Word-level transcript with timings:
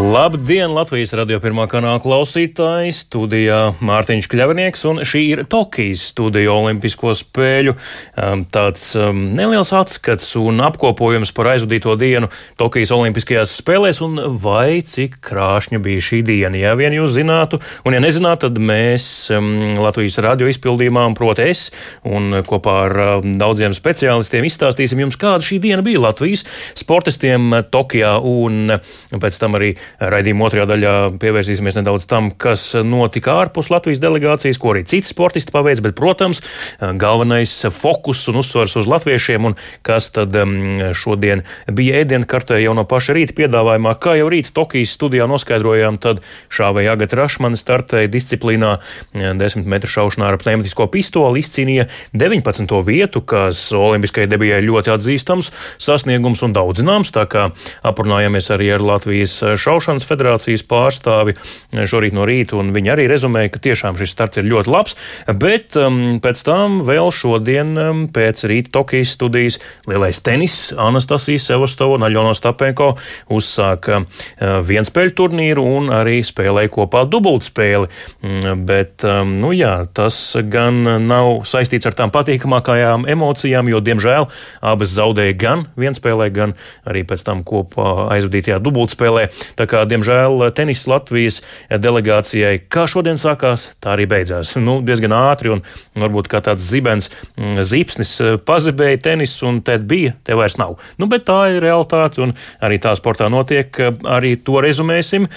Labdien, 0.00 0.70
Latvijas 0.72 1.10
radio 1.12 1.36
pirmā 1.42 1.66
kanāla 1.68 2.00
klausītāji! 2.00 2.94
Studijā 2.96 3.58
Mārtiņš 3.84 4.28
Kļavnieks, 4.32 4.84
un 4.88 5.02
šī 5.04 5.20
ir 5.34 5.42
Tokijas 5.50 6.06
studija 6.14 6.54
Olimpisko 6.54 7.12
spēļu. 7.18 7.74
Um, 8.16 8.46
tāds 8.48 8.86
um, 8.96 9.18
neliels 9.36 9.74
atskats 9.76 10.30
un 10.40 10.62
apkopojums 10.64 11.34
par 11.36 11.50
aizvadīto 11.52 11.98
dienu 12.00 12.30
Tokijas 12.56 12.94
Olimpiskajās 12.96 13.52
spēlēs, 13.60 14.00
un 14.06 14.16
vai 14.40 14.80
cik 14.88 15.18
krāšņa 15.26 15.82
bija 15.84 16.06
šī 16.06 16.22
diena. 16.30 16.56
Ja 16.56 16.72
vien 16.80 16.96
jūs 16.96 17.12
zinātu, 17.18 17.60
un 17.84 17.98
ja 17.98 18.00
nezinātu, 18.00 18.48
tad 18.48 18.62
mēs 18.70 19.04
um, 19.36 19.52
Latvijas 19.84 20.16
radio 20.24 20.48
izpildījumā, 20.48 21.04
proti 21.18 21.50
es, 21.52 21.66
un 22.08 22.40
kopā 22.48 22.78
ar 22.86 22.96
daudziem 23.26 23.76
speciālistiem 23.76 24.48
izstāstīsim 24.48 25.04
jums, 25.04 25.20
kāda 25.20 25.44
šī 25.44 25.60
diena 25.60 25.84
bija 25.84 26.06
Latvijas 26.08 26.48
sportistiem 26.80 27.66
Tokijā, 27.68 28.16
un 28.24 28.78
pēc 29.20 29.42
tam 29.44 29.60
arī 29.60 29.74
Raidījuma 29.98 30.46
otrajā 30.46 30.66
daļā 30.70 30.94
pievērsīsimies 31.20 31.80
nedaudz 31.80 32.06
tam, 32.10 32.30
kas 32.30 32.70
notika 32.86 33.34
ārpus 33.42 33.70
Latvijas 33.72 34.00
delegācijas, 34.02 34.58
ko 34.60 34.74
arī 34.74 34.84
citi 34.88 35.10
sportisti 35.10 35.52
paveic, 35.52 35.82
bet, 35.84 35.96
protams, 35.98 36.40
galvenais 36.80 37.52
fokus 37.74 38.22
un 38.30 38.40
uzsvars 38.40 38.76
uz 38.80 38.88
latviešiem 38.88 39.50
un 39.50 39.56
kas 39.86 40.10
tad 40.14 40.36
šodien 40.96 41.44
bija 41.66 42.00
ēdienkartē 42.04 42.60
jau 42.62 42.74
no 42.78 42.86
paša 42.88 43.16
rīta 43.18 43.36
piedāvājumā. 43.40 43.96
Kā 44.00 44.16
jau 44.20 44.30
rīta 44.32 44.54
Tokijas 44.56 44.94
studijā 44.96 45.26
noskaidrojām, 45.30 45.98
tad 46.00 46.22
šāvēja 46.54 46.94
Agata 46.96 47.18
Rašmana 47.20 47.58
startēja 47.58 48.10
disciplīnā 48.12 48.76
10 49.16 49.68
metru 49.68 49.90
šaušanā 49.90 50.30
ar 50.30 50.38
pneumatisko 50.40 50.88
pistoli, 50.92 51.42
izcīnīja 51.44 51.88
19. 52.14 52.76
vietu, 52.86 53.24
kas 53.24 53.66
olimpiskajai 53.76 54.30
debijai 54.30 54.62
ļoti 54.64 54.94
atzīstams 54.94 55.52
sasniegums 55.80 56.44
un 56.46 56.54
daudzināms, 56.56 57.12
tā 57.14 57.26
kā 57.30 57.50
aprunājāmies 57.86 58.50
arī 58.54 58.72
ar 58.76 58.84
Latvijas 58.84 59.38
šaušanas 59.40 59.79
šaušanas 59.80 60.04
federācijas 60.04 60.64
pārstāvi 60.68 61.34
šorīt 61.72 62.14
no 62.16 62.26
rīta, 62.28 62.58
un 62.60 62.74
viņi 62.74 62.92
arī 62.92 63.06
rezumēja, 63.10 63.54
ka 63.54 63.62
tiešām 63.64 63.96
šis 63.98 64.12
starts 64.12 64.40
ir 64.40 64.48
ļoti 64.50 64.70
labs, 64.70 64.96
bet 65.40 65.76
um, 65.80 66.20
pēc 66.22 66.42
tam 66.44 66.80
vēl 66.84 67.08
šodien 67.14 67.72
um, 67.80 68.02
pēc 68.12 68.44
rīta 68.50 68.74
Tokijas 68.76 69.14
studijas 69.16 69.58
lielais 69.88 70.20
tenis 70.20 70.58
Anastasijas 70.76 71.48
Sevastova 71.48 71.96
un 71.96 72.04
Aļona 72.06 72.34
Stapenko 72.36 72.92
uzsāka 73.32 74.02
uh, 74.02 74.60
vienspēļu 74.66 75.16
turnīru 75.16 75.64
un 75.78 75.90
arī 75.94 76.20
spēlēja 76.26 76.72
kopā 76.74 77.06
dubultspēli, 77.10 77.88
mm, 78.20 78.66
bet, 78.68 79.06
um, 79.08 79.34
nu 79.40 79.54
jā, 79.56 79.86
tas 79.96 80.18
gan 80.52 80.82
nav 81.06 81.46
saistīts 81.48 81.88
ar 81.88 81.96
tām 81.96 82.12
patīkamākajām 82.14 83.08
emocijām, 83.10 83.72
jo, 83.72 83.80
diemžēl, 83.84 84.28
abas 84.60 84.92
zaudēja 84.92 85.38
gan 85.40 85.66
vienspēlē, 85.80 86.28
gan 86.34 86.54
arī 86.88 87.06
pēc 87.08 87.24
tam 87.26 87.44
kopā 87.46 88.10
aizvadītajā 88.16 88.60
dubultspēlē. 88.62 89.28
Tā 89.58 89.69
kā, 89.70 89.84
diemžēl, 89.88 90.50
tenis 90.56 90.86
Latvijas 90.90 91.40
delegācijai, 91.70 92.58
kā 92.72 92.86
šodien 92.90 93.20
sākās, 93.20 93.70
tā 93.82 93.94
arī 93.94 94.08
beidzās. 94.10 94.56
Nu, 94.60 94.80
diezgan 94.84 95.14
ātri 95.16 95.52
un 95.54 95.62
varbūt 95.98 96.30
kā 96.30 96.42
tāds 96.44 96.66
zibens 96.66 97.10
mm, 97.10 97.62
zīpsnis 97.66 98.12
eh, 98.20 98.36
pazibēja 98.46 99.02
tenis, 99.10 99.36
un 99.46 99.60
te 99.66 99.76
bija, 99.78 100.14
te 100.26 100.36
vairs 100.38 100.58
nav. 100.60 100.76
Nu, 101.00 101.08
bet 101.10 101.26
tā 101.28 101.38
ir 101.54 101.64
realitāte, 101.64 102.22
un 102.24 102.34
arī 102.64 102.80
tā 102.82 102.94
sportā 102.98 103.30
notiek, 103.32 103.80
arī 104.04 104.34
to 104.44 104.60
rezumēsim. 104.64 105.28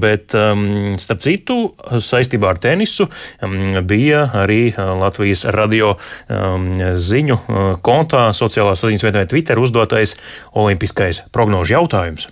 Bet, 0.00 0.34
um, 0.36 0.96
starp 1.00 1.22
citu, 1.24 1.58
saistībā 2.00 2.52
ar 2.54 2.60
tenisu 2.62 3.08
um, 3.08 3.80
bija 3.88 4.26
arī 4.42 4.62
eh, 4.70 4.80
Latvijas 5.00 5.46
radio 5.56 5.94
um, 5.96 6.70
ziņu 7.10 7.40
kontā, 7.84 8.28
sociālās 8.36 8.84
saziņas 8.84 9.06
vietnē 9.08 9.24
Twitter 9.30 9.60
uzdotais 9.60 10.16
olimpiskais 10.56 11.24
prognožu 11.34 11.78
jautājums. 11.78 12.30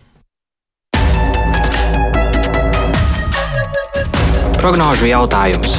Prognožu 4.59 5.07
jautājums. 5.07 5.77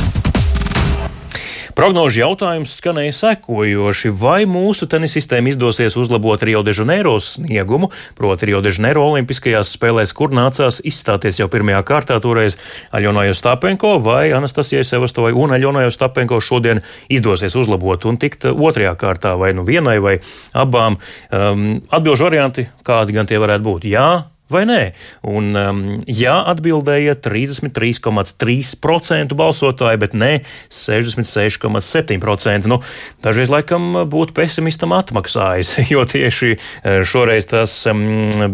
Prognožu 1.76 2.22
jautājums 2.22 2.78
skanēja 2.80 3.12
sekojoši, 3.18 4.12
vai 4.16 4.46
mūsu 4.48 4.88
tenisistēm 4.88 5.50
izdosies 5.52 5.98
uzlabot 6.00 6.40
Rio 6.48 6.62
de 6.64 6.72
Janeiro 6.72 7.18
sniegumu, 7.20 7.90
proti 8.16 8.48
Rio 8.48 8.62
de 8.64 8.72
Janeiro 8.72 9.04
olimpiskajās 9.10 9.74
spēlēs, 9.76 10.16
kur 10.16 10.32
nācās 10.32 10.80
izstāties 10.80 11.42
jau 11.42 11.50
pirmajā 11.52 11.84
kārtā 11.92 12.22
toreiz 12.24 12.56
Aļonai 12.96 13.28
Ostapenko 13.34 13.98
vai 14.00 14.30
Anastasijai 14.40 14.88
Sevastovai 14.88 15.36
un 15.36 15.60
Aļonai 15.60 15.84
Ostapenko 15.92 16.40
šodien 16.40 16.80
izdosies 17.12 17.60
uzlabot 17.60 18.08
un 18.08 18.16
tikt 18.24 18.48
otrajā 18.48 18.96
kārtā 18.96 19.36
vai 19.36 19.52
nu 19.60 19.68
vienai 19.68 20.00
vai 20.00 20.22
abām. 20.56 21.02
Um, 21.36 21.82
atbilžu 21.92 22.32
varianti, 22.32 22.70
kādi 22.88 23.20
gan 23.20 23.28
tie 23.28 23.44
varētu 23.44 23.72
būt? 23.74 23.92
Jā, 23.92 24.12
vai 24.52 24.66
nē? 24.70 24.92
Un, 25.30 25.56
um, 25.58 26.02
jā, 26.10 26.44
atbildēja 26.52 27.16
33,3% 27.22 29.34
balsotāji, 29.38 29.98
bet 30.02 30.14
nē, 30.18 30.42
66,7%. 30.74 32.68
Nu, 32.70 32.78
dažreiz 33.26 33.50
laikam 33.54 33.84
būtu 34.10 34.34
pesimistam 34.38 34.92
atmaksājis, 34.98 35.70
jo 35.94 36.02
tieši 36.10 36.50
eh, 36.56 36.60
šoreiz 37.06 37.46
tas 37.50 37.72
um, 37.92 38.00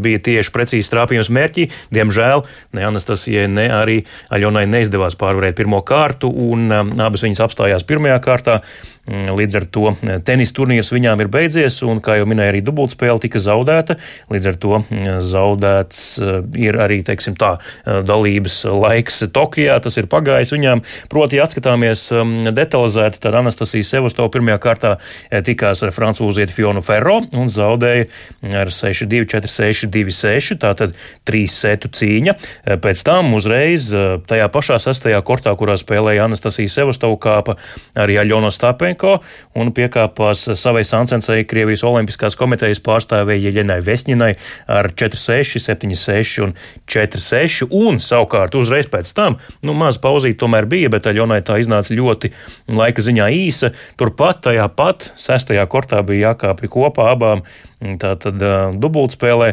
bija 0.04 0.20
tieši 0.30 0.50
precīzi 0.56 0.92
trāpījums 0.94 1.30
mērķī. 1.34 1.64
Diemžēl 1.96 2.40
ne 2.76 2.82
Anastasijai, 2.90 3.48
ne 3.52 3.68
arī 3.74 3.98
Aļonai 4.36 4.66
neizdevās 4.70 5.16
pārvarēt 5.20 5.56
pirmo 5.60 5.80
kārtu, 5.86 6.28
un 6.30 6.60
um, 6.72 7.00
abas 7.02 7.24
viņas 7.26 7.44
apstājās 7.48 7.88
pirmajā 7.88 8.18
kārtā. 8.26 8.56
Mm, 9.06 9.34
līdz 9.38 9.60
ar 9.62 9.70
to 9.70 9.88
eh, 9.94 10.18
tenis 10.26 10.54
turnīrs 10.56 10.94
viņām 10.96 11.24
ir 11.24 11.32
beidzies, 11.32 11.82
un, 11.86 12.02
kā 12.04 12.20
jau 12.20 12.30
minēja, 12.30 12.56
arī 12.56 12.64
dubultspēle 12.66 13.22
tika 13.24 13.42
zaudēta. 13.42 14.00
Līdz 14.34 14.52
ar 14.52 14.62
to 14.62 14.80
mm, 14.82 15.20
zaudēt 15.26 15.76
paredzēts 15.76 16.20
eh, 16.20 16.68
ir 16.68 16.78
arī 16.80 17.04
teiksim, 17.04 17.36
tā, 17.36 17.58
eh, 17.86 18.02
dalības 18.04 18.66
laiks 18.66 19.24
Tokijā. 19.32 19.80
Tas 19.82 19.98
ir 19.98 20.08
pagājis 20.08 20.54
viņām. 20.54 20.84
Proti, 21.10 21.40
atskatāmies 21.40 22.12
detalizēti, 22.54 23.20
tad 23.20 23.36
Anastasija 23.36 23.84
Sevastova 23.84 24.30
pirmajā 24.30 24.60
kārtā 24.60 24.98
eh, 25.30 25.42
tikās 25.42 25.84
ar 25.84 25.92
francūzieti 25.92 26.54
Fionu 26.54 26.82
Ferro 26.82 27.22
un 27.34 27.50
zaudēja 27.50 28.08
ar 28.56 28.72
6-2, 28.72 29.26
4-6, 29.26 29.90
2-6. 29.90 30.60
Tātad 30.60 30.96
trīs 31.26 31.56
setu 31.56 31.90
cīņa. 31.90 32.36
Pēc 32.82 33.04
tam 33.06 33.34
uzreiz 33.36 33.90
tajā 34.28 34.48
pašā 34.52 34.78
sastajā 34.82 35.22
kortā, 35.26 35.54
kurā 35.58 35.76
spēlēja 35.78 36.26
Anastasija 36.26 36.72
Sevastova, 36.72 37.18
kāpa 37.22 37.58
arī 38.00 38.18
Aļona 38.22 38.52
Stapenko 38.96 39.20
un 39.56 39.72
piekāpās 39.76 40.46
savai 40.56 40.84
Sansensai 40.84 41.46
Krievijas 41.48 41.84
Olimpiskās 41.84 42.36
komitejas 42.36 42.82
pārstāvēja 42.84 43.50
Jeļenai 43.50 43.82
Vesņinai 43.84 44.32
ar 44.68 44.90
4-6, 44.92 45.60
7-6 45.60 46.44
un 46.44 46.56
4-6. 46.88 47.68
Un 47.72 48.00
savukārt 48.00 48.56
uzreiz 48.56 48.90
pēc 48.92 49.14
tam, 49.16 49.38
nu, 49.64 49.74
maz 49.74 50.00
pauzīt 50.00 50.40
tomēr 50.40 50.66
bija, 50.66 50.90
bet 50.90 51.08
Aļonai 51.08 51.42
tā 51.46 51.60
iznāca 51.60 51.96
ļoti 51.96 52.32
laika 52.68 53.02
ziņā 53.02 53.30
īsa. 53.32 53.74
Turpat 53.98 54.46
tajā 54.50 54.68
pat 54.76 55.12
sestajā 55.20 55.66
kortā 55.68 56.02
bija 56.06 56.32
jākāpj 56.32 56.72
kopā 56.72 57.12
abām 57.14 57.46
Tā 57.76 58.14
tad 58.16 58.40
uh, 58.40 58.72
dubultspēlē 58.72 59.50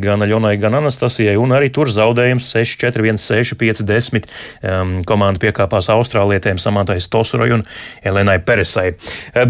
gan 0.00 0.24
Aļonai, 0.24 0.54
gan 0.60 0.78
Anastasijai, 0.78 1.34
un 1.36 1.52
arī 1.52 1.68
tur 1.74 1.90
zaudējums 1.92 2.48
6-4, 2.54 3.04
1-6, 3.12 3.52
5-10. 3.60 4.28
Um, 4.64 4.94
komanda 5.06 5.42
piekāpās 5.42 5.90
Austrālietēm 5.92 6.60
Samantai 6.62 6.98
Stosurai 7.04 7.50
un 7.58 7.66
Elenai 8.06 8.38
Peresai. 8.44 8.94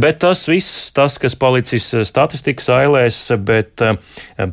Bet 0.03 0.21
tas 0.25 0.43
viss, 0.51 0.91
tas, 0.97 1.21
kas 1.23 1.39
palicis 1.39 1.89
statistikas 2.09 2.69
ailēs, 2.75 3.21
bet 3.47 3.83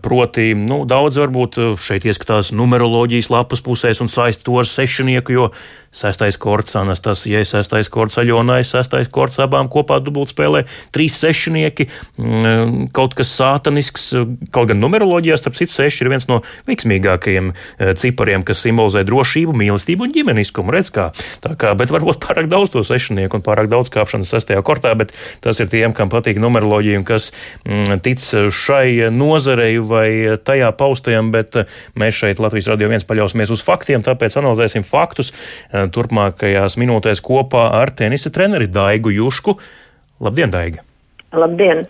proti, 0.06 0.52
nu, 0.58 0.84
daudz 0.90 1.18
varbūt 1.24 1.60
šeit 1.82 2.06
ieskatās 2.08 2.54
numeroloģijas 2.56 3.32
lapas 3.34 3.64
pusēs 3.66 4.04
un 4.04 4.12
saist 4.12 4.46
to 4.46 4.60
ar 4.62 4.69
sešinieku, 4.69 5.34
jo 5.34 5.50
Sestais 5.94 6.38
korts 6.42 6.74
Anastasijai, 6.80 7.44
sestais 7.45 7.90
korts 7.94 8.18
Aļonai, 8.18 8.63
sestais 8.66 9.10
korts 9.13 9.38
abām 9.44 9.69
kopā 9.69 10.00
dubultspēlē, 10.01 10.63
trīs 10.95 11.19
sešnieki, 11.22 11.86
mm, 12.18 12.88
kaut 12.95 13.13
kas 13.18 13.30
sātanisks, 13.38 14.07
kaut 14.54 14.72
gan 14.72 14.81
numeroloģijā, 14.81 15.38
starp 15.38 15.60
citu, 15.60 15.75
seši 15.75 16.04
ir 16.04 16.10
viens 16.16 16.25
no 16.31 16.40
veiksmīgākajiem 16.69 17.51
eh, 17.54 17.94
cipariem, 18.00 18.45
kas 18.48 18.63
simbolizē 18.66 19.04
drošību, 19.06 19.54
mīlestību 19.62 20.07
un 20.07 20.16
ģimeniskumu. 20.16 20.74
Redz, 20.74 20.90
kā. 20.95 21.12
Tā 21.45 21.54
kā, 21.62 21.75
bet 21.78 21.94
varbūt 21.94 22.18
pārāk 22.25 22.50
daudz 22.50 22.74
to 22.74 22.81
sešnieku 22.88 23.38
un 23.38 23.45
pārāk 23.45 23.69
daudz 23.69 23.94
kāpšanas 23.94 24.34
sestajā 24.34 24.66
kortā, 24.66 24.95
bet 24.98 25.13
tas 25.45 25.62
ir 25.62 25.69
tiem, 25.69 25.94
kam 25.94 26.10
patīk 26.10 26.42
numeroloģija 26.42 27.04
un 27.04 27.07
kas 27.07 27.30
mm, 27.68 28.01
tic 28.01 28.25
šai 28.54 29.12
nozarei 29.13 29.78
vai 29.78 30.10
tajā 30.42 30.74
paustajam, 30.80 31.30
bet 31.36 31.62
eh, 31.62 31.69
mēs 32.01 32.18
šeit 32.18 32.42
Latvijas 32.42 32.72
radio 32.74 32.90
viens 32.90 33.06
paļausimies 33.06 33.54
uz 33.54 33.62
faktiem, 33.62 34.01
tāpēc 34.01 34.42
analizēsim 34.42 34.86
faktus 34.88 35.34
turpmākajās 35.91 36.77
minūtēs 36.80 37.24
kopā 37.24 37.68
ar 37.80 37.91
tenisa 37.95 38.31
treneri 38.33 38.69
Daigu 38.71 39.12
Jušku. 39.13 39.57
Labdien, 40.24 40.53
Daiga! 40.53 40.85
Labdien! 41.33 41.88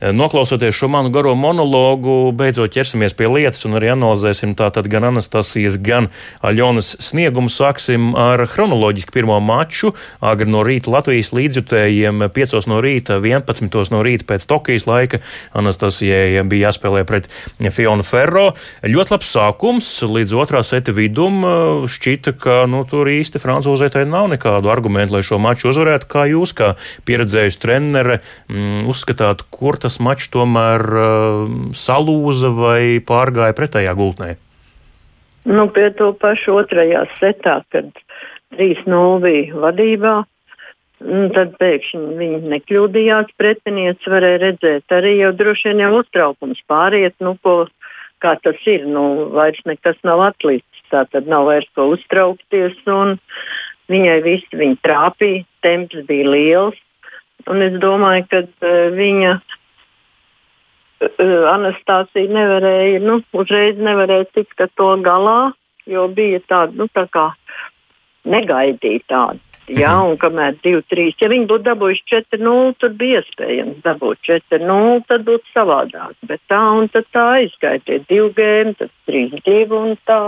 Noklausoties 0.00 0.74
šo 0.74 0.88
manu 0.88 1.10
garo 1.12 1.34
monologu, 1.36 2.32
beidzot 2.32 2.72
ķersimies 2.72 3.12
pie 3.16 3.26
lietas 3.28 3.66
un 3.68 3.76
arī 3.76 3.90
analizēsim 3.92 4.54
tātad 4.56 4.86
gan 4.88 5.04
Anastasijas, 5.10 5.76
gan 5.76 6.08
Aļonas 6.40 6.94
sniegumu. 7.04 7.52
Sāksim 7.52 8.14
ar 8.16 8.40
chronoloģiski 8.48 9.12
pirmo 9.12 9.36
maču. 9.44 9.92
Agri 10.24 10.48
no 10.48 10.62
rīta 10.64 10.88
Latvijas 10.94 11.34
līdzjutējiem 11.36 12.24
5 12.32 12.68
no 12.72 12.78
rīta, 12.80 13.18
11 13.20 13.92
no 13.92 14.00
rīta 14.06 14.24
pēc 14.30 14.46
Tokijas 14.48 14.86
laika. 14.88 15.20
Anastasijai 15.52 16.40
bija 16.48 16.70
jāspēlē 16.70 17.04
pret 17.04 17.28
Fionu 17.60 18.06
Ferro. 18.06 18.46
Ļoti 18.80 19.14
labs 19.14 19.28
sākums 19.34 19.90
līdz 20.06 20.36
otrā 20.40 20.64
seta 20.64 20.96
vidum. 20.96 21.44
Šķita, 21.90 22.34
ka 22.40 22.62
nu, 22.70 22.86
tur 22.88 23.10
īsti 23.10 23.42
francūzētai 23.42 24.06
nav 24.08 24.30
nekādu 24.32 24.72
argumentu, 24.72 25.18
lai 25.18 25.22
šo 25.26 25.36
maču 25.42 25.68
uzvarētu. 25.74 26.08
Kā 26.10 26.24
jūs, 26.30 26.56
kā 26.56 26.72
pieredzējusi 27.04 27.60
trenere, 27.60 28.20
mm, 28.48 28.88
uzskatāt, 28.90 29.44
kur 29.52 29.76
tas 29.80 29.89
mačs 29.98 30.30
tomēr 30.30 30.84
uh, 30.86 31.50
salūza 31.74 32.52
vai 32.54 33.00
pārgāja 33.02 33.56
pretējā 33.56 33.96
gultnē? 33.98 34.36
Nu, 35.48 35.66
pie 35.72 35.88
to 35.96 36.12
pašu 36.20 36.60
otrajā 36.60 37.06
setā, 37.16 37.62
kad 37.72 37.88
3-0 38.58 39.20
bija 39.24 39.62
vadībā, 39.62 40.14
tad 41.34 41.54
pēkšņi 41.60 42.16
viņi 42.20 42.40
nekļūdījās. 42.54 43.32
Pretinieks 43.40 44.10
varēja 44.12 44.42
redzēt, 44.44 44.84
arī 44.92 45.16
jau 45.22 45.32
droši 45.36 45.70
vien 45.70 45.84
jau 45.86 45.92
uztraukums 46.02 46.60
pāriet, 46.68 47.16
nu, 47.24 47.36
ko, 47.42 47.64
kā 48.20 48.36
tas 48.44 48.60
ir. 48.68 48.84
Nu, 48.84 49.30
vairs 49.32 49.62
nekas 49.68 49.96
nav 50.04 50.20
atlicis, 50.28 50.84
tā 50.92 51.06
tad 51.08 51.30
nav 51.30 51.48
vairs 51.48 51.70
ko 51.74 51.88
uztraukties. 51.94 52.76
Viņai 53.90 54.18
viss 54.22 54.52
viņa 54.54 54.76
trāpīja, 54.84 55.46
temps 55.64 56.04
bija 56.06 56.28
liels. 56.30 56.78
Un 57.48 57.64
es 57.64 57.80
domāju, 57.80 58.26
ka 58.28 58.44
uh, 58.44 58.92
viņa 58.92 59.38
Anastasija 61.00 62.28
nevarēja, 62.28 63.00
nu, 63.00 63.20
uzreiz 63.32 63.78
nevarēja 63.80 64.26
tikt 64.36 64.60
ar 64.60 64.72
to 64.76 64.90
galā, 65.04 65.52
jo 65.88 66.08
bija 66.12 66.42
tāda, 66.44 66.76
nu, 66.76 66.88
tā 66.92 67.06
kā 67.08 67.30
negaidīja 68.28 69.06
tāda. 69.08 69.40
Jā, 69.70 69.92
mhm. 69.94 70.10
un 70.10 70.18
kamēr 70.18 70.56
2-3, 70.64 71.14
ja 71.22 71.28
viņi 71.30 71.46
būtu 71.46 71.64
dabūjuši 71.68 72.06
4-0, 72.10 72.74
tad 72.82 72.96
bija 72.98 73.20
iespējams 73.22 73.78
dabūt 73.84 74.18
4-0, 74.26 75.00
tad 75.06 75.24
būtu 75.28 75.52
savādāk. 75.54 76.16
Bet 76.26 76.42
tā 76.50 76.60
un 76.74 76.90
tā 76.90 77.26
aizgāja 77.38 77.82
tie 77.86 78.00
divi 78.08 78.32
gēmi, 78.34 78.74
tad 78.80 78.90
3-2 79.06 79.78
un 79.78 79.94
tā. 80.10 80.20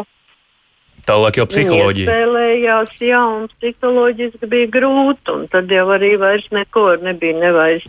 Tālāk 1.03 1.41
jau 1.41 1.49
psiholoģija. 1.51 2.07
Spēlējās, 2.07 2.93
jā, 3.03 3.23
un 3.41 3.49
psiholoģiski 3.57 4.47
bija 4.53 4.71
grūti, 4.79 5.35
un 5.35 5.49
tad 5.51 5.73
jau 5.75 5.89
arī 5.91 6.13
vairs 6.23 6.47
neko 6.55 6.93
nebija, 7.03 7.41
nevairs 7.43 7.89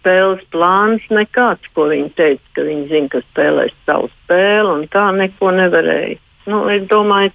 spēles 0.00 0.42
plāns, 0.52 1.04
nekāds, 1.12 1.68
ko 1.76 1.90
viņi 1.92 2.10
teica, 2.16 2.46
ka 2.56 2.64
viņi 2.66 2.88
zina, 2.90 3.12
ka 3.12 3.20
spēlēs 3.28 3.76
savu 3.86 4.08
spēli, 4.24 4.70
un 4.72 4.88
tā 4.92 5.10
neko 5.16 5.52
nevarēja. 5.56 6.18
Nu, 6.50 6.64
es 6.72 6.86
domāju, 6.90 7.34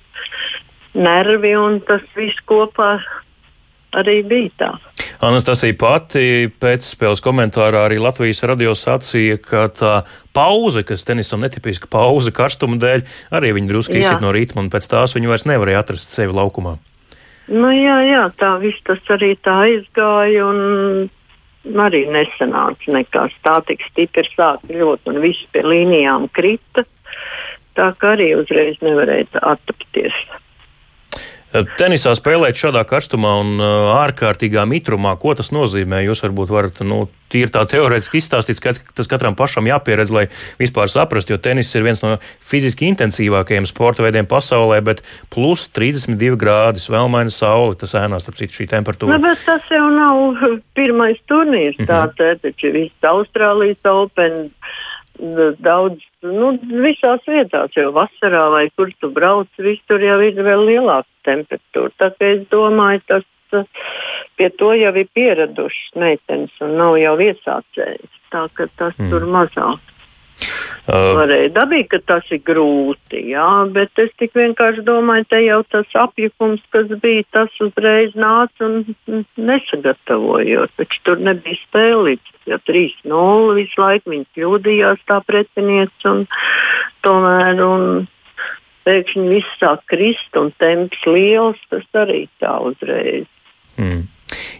nervi 0.97 1.53
un 1.59 1.79
tas 1.85 2.03
viss 2.17 2.41
kopā 2.49 2.97
arī 3.95 4.19
bija 4.27 4.51
tā. 4.59 4.71
Anastasija 5.23 5.77
pati 5.79 6.49
pēc 6.59 6.83
spēles 6.83 7.21
komentārā 7.23 7.85
arī 7.87 8.01
Latvijas 8.01 8.43
radio 8.49 8.73
sacīja, 8.75 9.37
ka 9.39 9.67
tā 9.71 9.93
pauze, 10.35 10.83
kas 10.83 11.05
tenisam 11.07 11.45
netipiska 11.45 11.87
pauze 11.91 12.33
karstuma 12.35 12.75
dēļ, 12.81 13.05
arī 13.37 13.53
viņa 13.55 13.71
drusku 13.71 13.95
izsit 14.01 14.23
no 14.23 14.33
ritma, 14.35 14.65
un 14.65 14.73
pēc 14.73 14.89
tās 14.91 15.15
viņa 15.15 15.31
vairs 15.31 15.47
nevarēja 15.47 15.85
atrast 15.85 16.11
sevi 16.11 16.35
laukumā. 16.35 16.75
Nu, 17.45 17.69
jā, 17.69 17.99
jā, 18.09 18.23
tā 18.41 18.55
viss 18.59 18.81
tas 18.87 19.01
arī 19.13 19.35
tā 19.45 19.53
aizgāja, 19.67 20.49
un 20.49 21.07
arī 21.73 22.05
nesanāca 22.11 22.93
nekas. 22.93 23.33
Tā 23.45 23.59
tik 23.67 23.83
stipri 23.89 24.27
sāka 24.33 24.69
ļoti, 24.69 25.11
un 25.11 25.21
viss 25.23 25.47
pie 25.51 25.65
līnijām 25.65 26.29
krita. 26.35 26.85
Tā 27.75 27.91
kā 27.99 28.13
arī 28.15 28.31
uzreiz 28.37 28.77
nevarēja 28.85 29.41
attapties. 29.41 30.15
Tenisā 31.79 32.11
spēlēt 32.17 32.57
šādā 32.59 32.81
karstumā 32.87 33.31
un 33.39 33.53
uh, 33.61 33.91
ārkārtīgā 34.01 34.65
mitrumā, 34.67 35.13
ko 35.21 35.35
tas 35.37 35.53
nozīmē? 35.55 36.01
Jūs 36.03 36.23
varbūt 36.25 36.51
varat 36.51 36.81
nu, 36.83 37.05
tīri 37.31 37.51
tā 37.53 37.61
teorētiski 37.69 38.19
izstāstīt, 38.19 38.59
ka 38.63 38.73
tas 38.75 39.09
katram 39.11 39.37
pašam 39.39 39.69
jāpieredz, 39.69 40.11
lai 40.13 40.25
vispār 40.59 40.91
saprastu, 40.91 41.35
jo 41.35 41.39
tenis 41.41 41.71
ir 41.77 41.85
viens 41.85 42.03
no 42.03 42.15
fiziski 42.43 42.89
intensīvākajiem 42.91 43.67
sporta 43.69 44.03
veidiem 44.05 44.27
pasaulē, 44.29 44.81
bet 44.85 45.03
plus 45.33 45.67
32 45.75 46.35
grādi, 46.41 46.83
svelmaina 46.83 47.31
saule, 47.33 47.77
tas 47.79 47.95
ēnās 47.99 48.27
ap 48.29 48.39
citu 48.41 48.59
šī 48.59 48.69
temperatūra. 48.75 49.15
Nu, 49.15 49.23
bet 49.23 49.45
tas 49.47 49.71
jau 49.71 49.87
nav 49.95 50.41
pirmais 50.77 51.21
turnīrs, 51.31 51.79
mm 51.79 51.85
-hmm. 51.87 52.17
tā 52.19 52.35
taču 52.43 52.73
viss 52.75 53.09
Austrālijas 53.15 53.79
Open 53.89 54.51
daudz, 55.63 56.03
nu, 56.23 56.51
visās 56.83 57.23
vietās, 57.29 57.73
jau 57.77 57.91
vasarā 57.95 58.49
vai 58.53 58.65
kur 58.75 58.91
tu 58.99 59.09
brauc, 59.13 59.47
visur 59.57 60.03
jau 60.03 60.19
ir 60.23 60.41
vēl 60.43 60.65
lielāka 60.69 61.09
temperatūra. 61.27 61.93
Tāpēc 62.01 62.43
es 62.43 62.47
domāju, 62.51 63.01
tas 63.07 63.25
pie 64.35 64.49
to 64.59 64.73
jau 64.75 64.93
ir 64.99 65.09
pieradušas 65.15 65.95
meitenes 66.01 66.55
un 66.65 66.75
nav 66.79 66.97
jau 66.99 67.15
iesācējis. 67.27 68.21
Tā 68.33 68.47
ka 68.57 68.67
tas 68.75 68.95
mm. 68.99 69.11
tur 69.13 69.27
mazāk. 69.31 69.94
Uh, 70.85 71.15
Varēja 71.17 71.49
dabīt, 71.55 71.87
ka 71.89 71.97
tas 72.05 72.27
ir 72.29 72.43
grūti, 72.45 73.23
jā, 73.31 73.47
bet 73.73 73.97
es 74.01 74.11
tik 74.21 74.35
vienkārši 74.37 74.83
domāju, 74.85 75.25
te 75.31 75.39
jau 75.41 75.61
tas 75.73 75.95
apjukums, 75.97 76.61
kas 76.75 76.91
bija, 77.01 77.23
tas 77.33 77.55
uzreiz 77.63 78.13
nāca 78.13 78.67
un 78.67 79.23
nesagatavojot. 79.33 80.75
Taču 80.77 81.01
tur 81.07 81.23
nebija 81.25 81.57
spēlīts, 81.63 82.35
jo 82.45 82.59
3-0 82.69 83.55
visu 83.57 83.81
laiku 83.81 84.13
viņi 84.13 84.27
kļūdījās 84.37 85.01
tā 85.09 85.21
pretinieks 85.25 86.09
un 86.11 86.27
tomēr 87.07 87.63
un 87.65 87.87
pēkšņi 88.85 89.25
viss 89.31 89.57
sāk 89.57 89.87
krist 89.89 90.37
un 90.37 90.51
temps 90.61 91.07
liels, 91.09 91.61
tas 91.73 91.87
arī 91.97 92.27
tā 92.43 92.59
uzreiz. 92.61 93.25
Mm. 93.81 94.05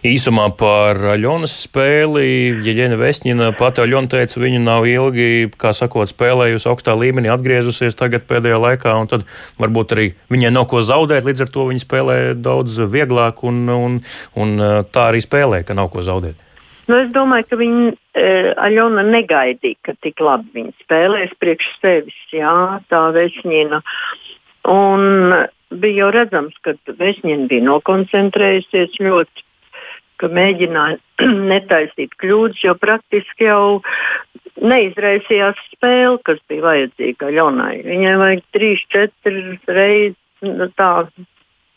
Īsumā 0.06 0.44
par 0.54 1.00
Aļonas 1.14 1.52
spēli. 1.64 2.54
Jeļena 2.62 2.98
Vesņina 3.00 3.48
pati 3.58 3.82
Aļona 3.82 4.10
teica, 4.12 4.38
viņa 4.42 4.60
nav 4.62 4.86
ilgi, 4.86 5.48
kā 5.58 5.72
sakot, 5.74 6.10
spēlējusi 6.10 6.68
augstā 6.70 6.94
līmenī, 6.94 7.30
atgriezusies 7.32 7.98
tagad 7.98 8.26
pēdējā 8.28 8.60
laikā, 8.62 8.92
un 9.00 9.10
tad 9.10 9.24
varbūt 9.58 9.94
arī 9.96 10.06
viņai 10.30 10.52
nav 10.54 10.68
ko 10.70 10.82
zaudēt, 10.84 11.26
līdz 11.26 11.46
ar 11.46 11.50
to 11.54 11.64
viņa 11.70 11.82
spēlē 11.82 12.18
daudz 12.38 12.76
vieglāk, 12.92 13.42
un, 13.48 13.64
un, 13.72 13.96
un 14.38 14.52
tā 14.94 15.08
arī 15.10 15.22
spēlē, 15.24 15.64
ka 15.66 15.74
nav 15.78 15.90
ko 15.94 16.04
zaudēt. 16.06 16.38
Nu, 16.86 17.00
es 17.00 17.10
domāju, 17.14 17.48
ka 17.50 17.58
viņa 17.58 17.88
e, 17.90 18.28
Aļona 18.68 19.02
negaidīja, 19.08 19.80
ka 19.88 19.96
tik 20.06 20.22
labi 20.22 20.60
viņa 20.60 20.76
spēlēs 20.84 21.34
priekš 21.42 21.72
sevis, 21.80 22.20
jā, 22.30 22.54
tā 22.92 23.02
Vesņina. 23.16 23.82
Un 24.70 25.34
bija 25.74 26.04
jau 26.04 26.12
redzams, 26.14 26.54
ka 26.62 26.76
Vesņina 27.00 27.50
bija 27.50 27.66
nokoncentrējusies 27.72 29.00
ļoti 29.02 29.45
ka 30.20 30.30
mēģināja 30.32 30.98
netaisīt 31.52 32.16
kļūdas, 32.20 32.62
jo 32.64 32.74
praktiski 32.80 33.48
jau 33.48 33.80
neizraisījās 34.56 35.58
spēle, 35.74 36.18
kas 36.24 36.40
bija 36.48 36.64
vajadzīga 36.64 37.32
Ļonai. 37.36 37.74
Viņai 37.86 38.14
vajag 38.22 38.44
trīs, 38.56 38.84
četras 38.92 39.72
reizes 39.78 40.20
nu, 40.46 40.68
tā 40.76 40.90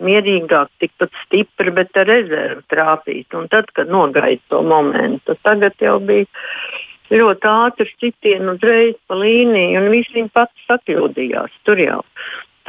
mierīgāk, 0.03 0.71
tikpat 0.79 1.15
stipri, 1.25 1.73
bet 1.75 1.97
ar 1.99 2.07
rezervu 2.07 2.63
trāpīt. 2.71 3.35
Un 3.35 3.49
tad, 3.51 3.71
kad 3.75 3.91
nogaida 3.91 4.41
to 4.51 4.61
momentu, 4.63 5.35
tagad 5.43 5.75
jau 5.83 5.97
bija 6.03 6.27
ļoti 7.09 7.49
ātrs 7.49 7.95
sitiens 7.99 8.53
uzreiz 8.53 8.95
pa 9.09 9.17
līniju, 9.19 9.81
un 9.81 9.89
viss 9.91 10.13
viņa 10.15 10.31
pats 10.35 10.69
sakļūdījās. 10.69 11.59
Tur 11.67 11.81
jau 11.81 11.99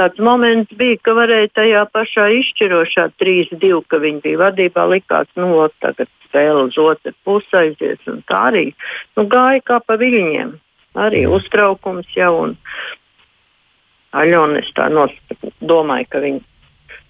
tāds 0.00 0.22
moments 0.24 0.72
bija, 0.80 0.98
ka 1.04 1.14
varēja 1.18 1.50
tajā 1.60 1.84
pašā 1.92 2.30
izšķirošā 2.38 3.10
3-2, 3.20 3.82
ka 3.90 4.00
viņi 4.02 4.24
bija 4.24 4.40
vadībā, 4.46 4.86
likās, 4.94 5.28
nu, 5.36 5.52
tagad 5.82 6.08
spēle 6.28 6.66
uz 6.68 6.78
otru 6.80 7.12
pusi 7.26 7.56
aizies, 7.58 8.00
un 8.08 8.22
tā 8.28 8.46
arī 8.50 8.66
nu, 9.18 9.26
gāja 9.28 9.62
kā 9.66 9.80
pa 9.84 9.98
viļņiem. 10.00 10.54
Arī 11.00 11.26
uztraukums 11.30 12.08
jau, 12.16 12.32
un 12.46 12.56
Aļona 14.10 14.58
es 14.58 14.70
tā 14.74 14.88
domāju, 15.62 16.06
ka 16.10 16.22
viņi 16.24 16.40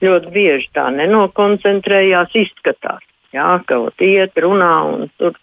ļoti 0.05 0.33
bieži 0.35 0.69
tā 0.77 0.91
nenokoncentrējās, 0.93 2.35
izskatās, 2.43 3.05
jā, 3.33 3.49
ka 3.65 3.79
ot 3.87 4.05
iet, 4.05 4.37
runā, 4.37 4.75
un 4.89 5.09
tur 5.21 5.39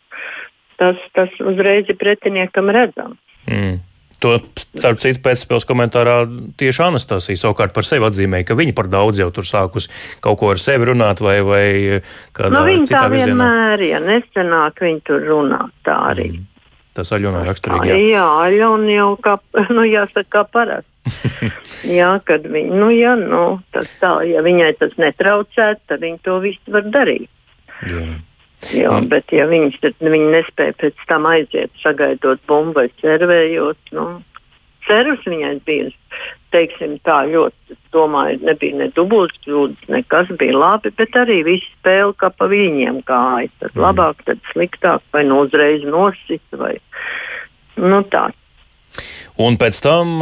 tas, 0.77 1.01
tas 1.17 1.33
uzreiz 1.41 1.89
ir 1.89 1.97
pretiniekam 1.97 2.69
redzams. 2.73 3.17
Mm. 3.49 3.79
To, 4.23 4.33
starp 4.73 4.97
citu, 5.03 5.21
pēcspēles 5.21 5.65
komentārā 5.69 6.15
tieši 6.57 6.81
Anastasija 6.87 7.37
savukārt 7.37 7.75
par 7.75 7.85
sevi 7.85 8.07
atzīmēja, 8.07 8.47
ka 8.49 8.57
viņa 8.57 8.73
par 8.77 8.89
daudz 8.89 9.21
jau 9.21 9.29
tur 9.35 9.45
sākus 9.45 9.91
kaut 10.25 10.39
ko 10.41 10.49
ar 10.55 10.61
sevi 10.61 10.89
runāt 10.89 11.21
vai, 11.21 11.35
vai 11.45 11.65
kādā 12.33 12.55
nu, 12.55 12.63
viņa 12.65 12.89
tā 12.89 13.03
virzienā. 13.13 13.27
vienmēr, 13.29 13.85
ja 13.85 14.01
nesenāk, 14.01 14.81
viņa 14.81 15.03
tur 15.05 15.21
runā 15.27 15.61
tā 15.85 15.99
arī. 16.15 16.31
Mm. 16.33 16.47
Tas 16.97 17.13
Aļonā 17.13 17.43
raksturīgi. 17.45 17.91
Jā, 17.91 17.97
jā 18.15 18.25
Aļona 18.47 18.95
jau 18.95 19.09
kā, 19.21 19.35
nu 19.77 19.85
jāsaka, 19.85 20.29
kā 20.33 20.43
parasti. 20.49 20.89
jā, 21.99 22.09
kad 22.25 22.47
viņa, 22.49 22.79
nu 22.81 22.89
jā, 22.95 23.13
nu, 23.21 23.43
tas 23.75 23.91
tā, 24.01 24.15
ja 24.27 24.41
viņai 24.45 24.71
tas 24.81 24.97
netraucētu, 24.97 25.83
tad 25.91 26.01
viņa 26.01 26.23
to 26.25 26.39
visu 26.43 26.73
var 26.73 26.89
darīt. 26.89 27.29
Jā. 27.85 28.07
Jo, 28.73 28.97
mm. 28.97 29.09
Bet, 29.11 29.29
ja 29.31 29.45
viņas 29.47 29.77
viņi 30.01 30.31
nespēja 30.33 30.73
pēc 30.81 31.03
tam 31.09 31.27
aiziet, 31.29 31.71
sagaidot 31.83 32.41
bumbu 32.49 32.81
vai 32.81 32.87
servējot, 33.03 33.93
nu, 33.95 34.07
servis 34.87 35.21
viņai 35.29 35.53
bija, 35.67 35.91
teiksim, 36.55 36.97
tā 37.05 37.19
ļoti, 37.29 37.77
domāju, 37.93 38.41
nebija 38.47 38.79
ne 38.81 38.89
dubultas 38.95 39.37
kļūdas, 39.45 39.85
nekas 39.93 40.33
bija 40.41 40.57
labi, 40.57 40.91
bet 40.97 41.15
arī 41.19 41.41
viss 41.47 41.69
spēle 41.77 42.15
kā 42.17 42.31
pa 42.33 42.49
viņiem 42.51 43.03
gāja. 43.07 43.51
Tad 43.61 43.75
mm. 43.75 43.85
labāk, 43.85 44.25
tad 44.27 44.41
sliktāk, 44.51 45.05
vai 45.13 45.23
nu 45.29 45.43
uzreiz 45.45 45.85
nosita, 45.85 46.59
vai 46.59 46.75
nu 47.77 48.01
tā. 48.11 48.29
Un 49.37 49.57
pēc 49.61 49.77
tam 49.85 50.17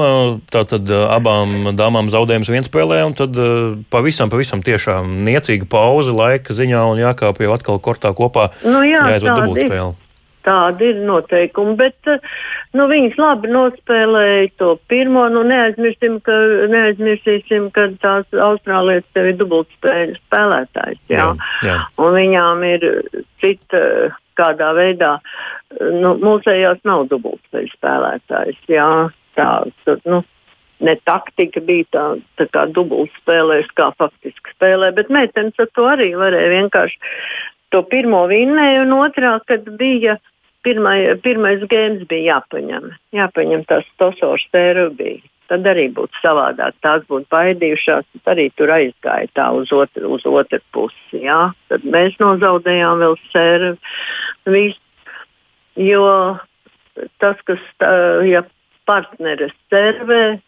tātad 0.52 0.90
abām 0.92 1.72
dāmām 1.80 2.10
zaudējums 2.12 2.50
vienspēlē, 2.52 3.00
un 3.08 3.14
tad 3.16 3.38
pavisam, 3.94 4.32
pavisam 4.32 4.64
tiešām 4.66 5.22
niecīga 5.24 5.68
pauze 5.72 6.12
laika 6.12 6.56
ziņā 6.56 6.82
un 6.92 7.00
jākāp 7.00 7.40
jau 7.40 7.54
atkal 7.56 7.80
kortā 7.80 8.12
kopā. 8.18 8.50
Nu 8.68 8.84
jā, 8.84 9.06
jāizved 9.14 9.40
dubultspēle. 9.40 9.94
Tādi 10.46 10.92
ir 10.92 11.00
noteikumi, 11.08 11.74
bet 11.80 12.12
nu, 12.78 12.86
viņas 12.92 13.16
labi 13.18 13.50
nospēlēja 13.50 14.52
to 14.62 14.76
pirmo. 14.92 15.24
Nu, 15.34 15.42
neaizmirsīsim, 15.48 16.20
ka, 16.28 16.36
neaizmirsīsim, 16.70 17.72
ka 17.74 17.88
tās 18.04 18.28
Austrālijas 18.30 19.08
tev 19.16 19.32
ir 19.32 19.40
dubultspēļu 19.40 20.20
spēlētājs. 20.20 21.02
Jā? 21.10 21.24
Jā, 21.24 21.32
jā. 21.66 21.80
Un 22.04 22.14
viņām 22.20 22.62
ir 22.68 22.86
cita 23.42 23.82
kādā 24.40 24.72
veidā. 24.78 25.18
Nu, 25.80 26.16
mūsējās 26.22 26.84
nav 26.88 27.08
dubultspēļu 27.12 27.74
spēlētājs. 27.74 28.62
Jā? 28.72 28.90
Tā, 29.36 29.50
tā, 29.88 29.98
nu, 30.08 30.22
ne 30.86 30.96
taktika 31.08 31.64
bija 31.64 31.88
tā, 31.96 32.06
tā 32.40 32.48
kā 32.54 32.66
dubultspēlēs, 32.76 33.68
kā 33.76 33.90
faktiski 34.00 34.56
spēlē, 34.56 34.94
bet 34.96 35.12
meitenes 35.14 35.60
ar 35.60 35.72
to 35.76 35.90
arī 35.92 36.14
varēja 36.20 36.54
vienkārši 36.54 37.12
to 37.74 37.84
pirmo 37.92 38.24
vinnēju, 38.32 38.86
un 38.86 38.96
otrā, 39.02 39.36
kad 39.50 39.68
bija 39.80 40.18
pirmai, 40.66 41.00
pirmais 41.24 41.64
gēns 41.72 42.06
bija 42.10 42.36
jāpaņem. 42.36 42.92
Jāpaņem 43.16 43.66
tas 43.70 43.88
tosors 44.00 44.46
tērubī. 44.56 45.18
Tad 45.52 45.68
arī 45.70 45.86
būtu 45.94 46.22
savādāk. 46.24 46.78
Tās 46.82 47.04
būtu 47.10 47.30
baidījušās, 47.34 48.08
tad 48.14 48.32
arī 48.34 48.48
tur 48.58 48.74
aizgāja 48.74 49.30
tā 49.38 49.50
uz 49.54 49.72
otru, 49.76 50.16
uz 50.16 50.26
otru 50.26 50.62
pusi. 50.74 51.22
Jā. 51.26 51.52
Tad 51.70 51.86
mēs 51.86 52.18
nozaudējām 52.22 53.04
vēl 53.04 53.16
sēriju. 53.30 54.66
Jo 55.76 56.06
tas, 57.20 57.40
kas 57.46 57.62
tā, 57.82 57.92
ja 58.26 58.46
partneris 58.88 59.54
servē, 59.70 60.40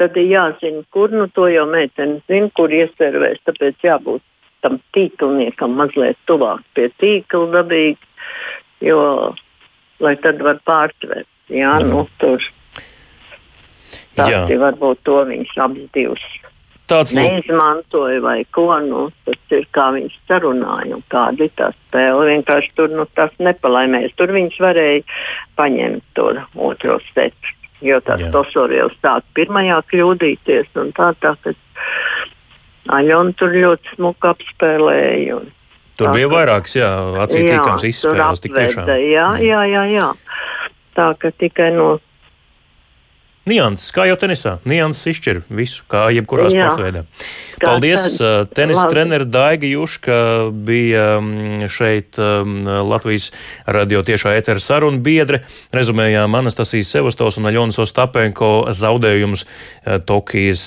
tad 0.00 0.16
ir 0.16 0.30
jāzina, 0.30 0.82
kur 0.94 1.12
nu 1.12 1.26
to 1.34 1.46
jau 1.52 1.66
meitene 1.68 2.22
zina, 2.26 2.50
kur 2.56 2.72
ieservēs. 2.72 3.44
Tāpēc 3.46 3.84
jābūt 3.84 4.24
tam 4.64 4.80
tīklniekam 4.96 5.76
mazliet 5.78 6.18
tuvāk 6.26 6.64
pie 6.74 6.88
tīkla 6.98 7.52
dabīgi 7.52 8.06
jo, 8.80 9.00
lai 10.02 10.14
tad 10.22 10.42
var 10.44 10.60
pārtvert. 10.66 11.28
Jā. 11.52 11.76
nu, 11.86 12.08
tur 12.18 12.42
tādi 14.18 14.58
varbūt 14.60 15.02
to 15.06 15.22
viņas 15.28 15.56
abas 15.64 15.88
divas. 15.96 16.26
Tāds 16.86 17.10
neizmantoja 17.16 18.20
vai 18.22 18.44
ko, 18.54 18.68
nu, 18.84 19.08
tas 19.26 19.54
ir 19.56 19.64
kā 19.74 19.88
viņas 19.96 20.14
sarunāja 20.30 20.94
un 20.94 21.02
kāda 21.10 21.48
ir 21.48 21.54
tā 21.58 21.72
spēle. 21.74 22.28
Vienkārši 22.28 22.70
tur 22.78 22.94
nu, 22.94 23.08
tas 23.18 23.32
nepalaimēs. 23.42 24.14
Tur 24.14 24.30
viņas 24.36 24.60
varēja 24.62 25.02
paņemt 25.58 26.04
to 26.14 26.28
otro 26.68 27.00
setu, 27.10 27.54
jo 27.82 27.98
tas 28.06 28.22
Tosori 28.30 28.78
jau 28.78 28.86
sāk 29.00 29.26
pirmajā 29.34 29.80
kļūdīties 29.90 30.78
un 30.78 30.94
tā 30.94 31.10
tā, 31.18 31.34
Aļona 32.86 33.34
tur 33.34 33.50
ļoti 33.50 33.96
smuka 33.96 34.36
apspēlēja. 34.36 35.40
Un, 35.40 35.52
Tur 35.96 36.12
bija 36.12 36.28
vairākas, 36.28 36.76
jā, 36.76 36.88
acīm 37.24 37.46
tīkams 37.48 37.86
izspēles, 37.88 38.42
tik 38.44 38.52
tiešām. 38.54 38.90
Jā, 39.00 39.28
jā, 39.40 39.62
jā, 39.72 39.84
jā. 39.90 40.08
Tā 40.96 41.06
ka 41.18 41.32
tikai 41.32 41.70
no 41.74 41.96
Nianses, 43.46 43.92
kā 43.94 44.08
jau 44.08 44.16
tenisā. 44.18 44.56
Nianses 44.66 45.06
izšķir 45.12 45.44
visu, 45.54 45.84
kā 45.86 46.08
jebkurā 46.10 46.48
Jā. 46.50 46.66
sporta 46.66 46.82
veidā. 46.82 47.02
Paldies! 47.62 48.16
Tad, 48.18 48.48
tenisa 48.58 48.88
treneris 48.90 49.28
Daiga 49.30 49.68
Juška 49.70 50.16
bija 50.66 51.04
šeit 51.70 52.18
Latvijas 52.18 53.28
radio 53.70 54.02
tiešā 54.02 54.32
ētera 54.40 54.58
saruna 54.58 54.98
biedre. 54.98 55.44
Rezumējām 55.70 56.34
Anastasijas 56.40 56.90
Sevastos 56.90 57.38
un 57.38 57.46
Aļonas 57.46 57.78
Ostapenko 57.84 58.50
zaudējumus 58.74 59.46
Tokijas 60.10 60.66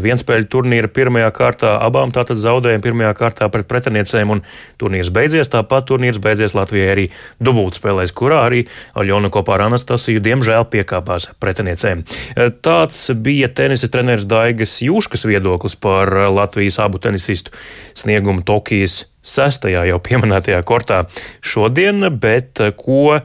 vienspēļu 0.00 0.48
turnīra 0.56 0.88
pirmajā 0.88 1.28
kārtā. 1.36 1.76
Abām 1.84 2.16
tātad 2.16 2.40
zaudējumi 2.40 2.86
pirmajā 2.88 3.12
kārtā 3.20 3.50
pret 3.52 3.68
pretiniecēm 3.68 4.32
un 4.38 4.42
turnīrs 4.80 5.12
beidzies. 5.12 5.52
Tāpat 5.52 5.90
turnīrs 5.92 6.18
beidzies 6.24 6.56
Latvijai 6.56 6.90
arī 6.96 7.06
dubultspēlēs, 7.44 8.16
kurā 8.16 8.40
arī 8.48 8.64
Aļona 8.96 9.28
kopā 9.36 9.60
ar 9.60 9.68
Anastasiju 9.68 10.24
diemžēl 10.24 10.64
piekāpās 10.72 11.34
pretiniecēm 11.36 11.89
pusēm. 11.90 12.04
Eh, 12.36 12.50
tāds 12.62 13.10
bija 13.14 13.48
tenisa 13.48 13.88
treneris 13.88 14.26
Daigas 14.26 14.80
Jūškas 14.82 15.26
viedoklis 15.26 15.76
par 15.76 16.08
eh, 16.08 16.28
Latvijas 16.30 16.78
abu 16.78 16.98
tenisistu 16.98 17.50
sniegumu 17.94 18.42
Tokijas 18.42 19.06
sestajā 19.22 19.86
jau 19.90 19.98
pieminētajā 20.00 20.62
kortā 20.64 21.06
šodien, 21.42 22.18
bet 22.20 22.60
eh, 22.60 22.72
ko 22.72 23.20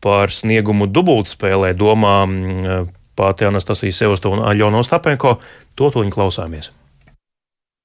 par 0.00 0.30
sniegumu 0.30 0.86
dubultspēlē 0.86 1.74
domā 1.74 2.26
mm, 2.26 2.88
pati 3.16 3.46
Anastasija 3.46 3.92
Sevosto 3.92 4.30
un 4.30 4.44
Aļona 4.44 4.82
Ostapenko, 4.82 5.38
to 5.74 5.90
tuņi 5.90 6.12
klausāmies. 6.12 6.75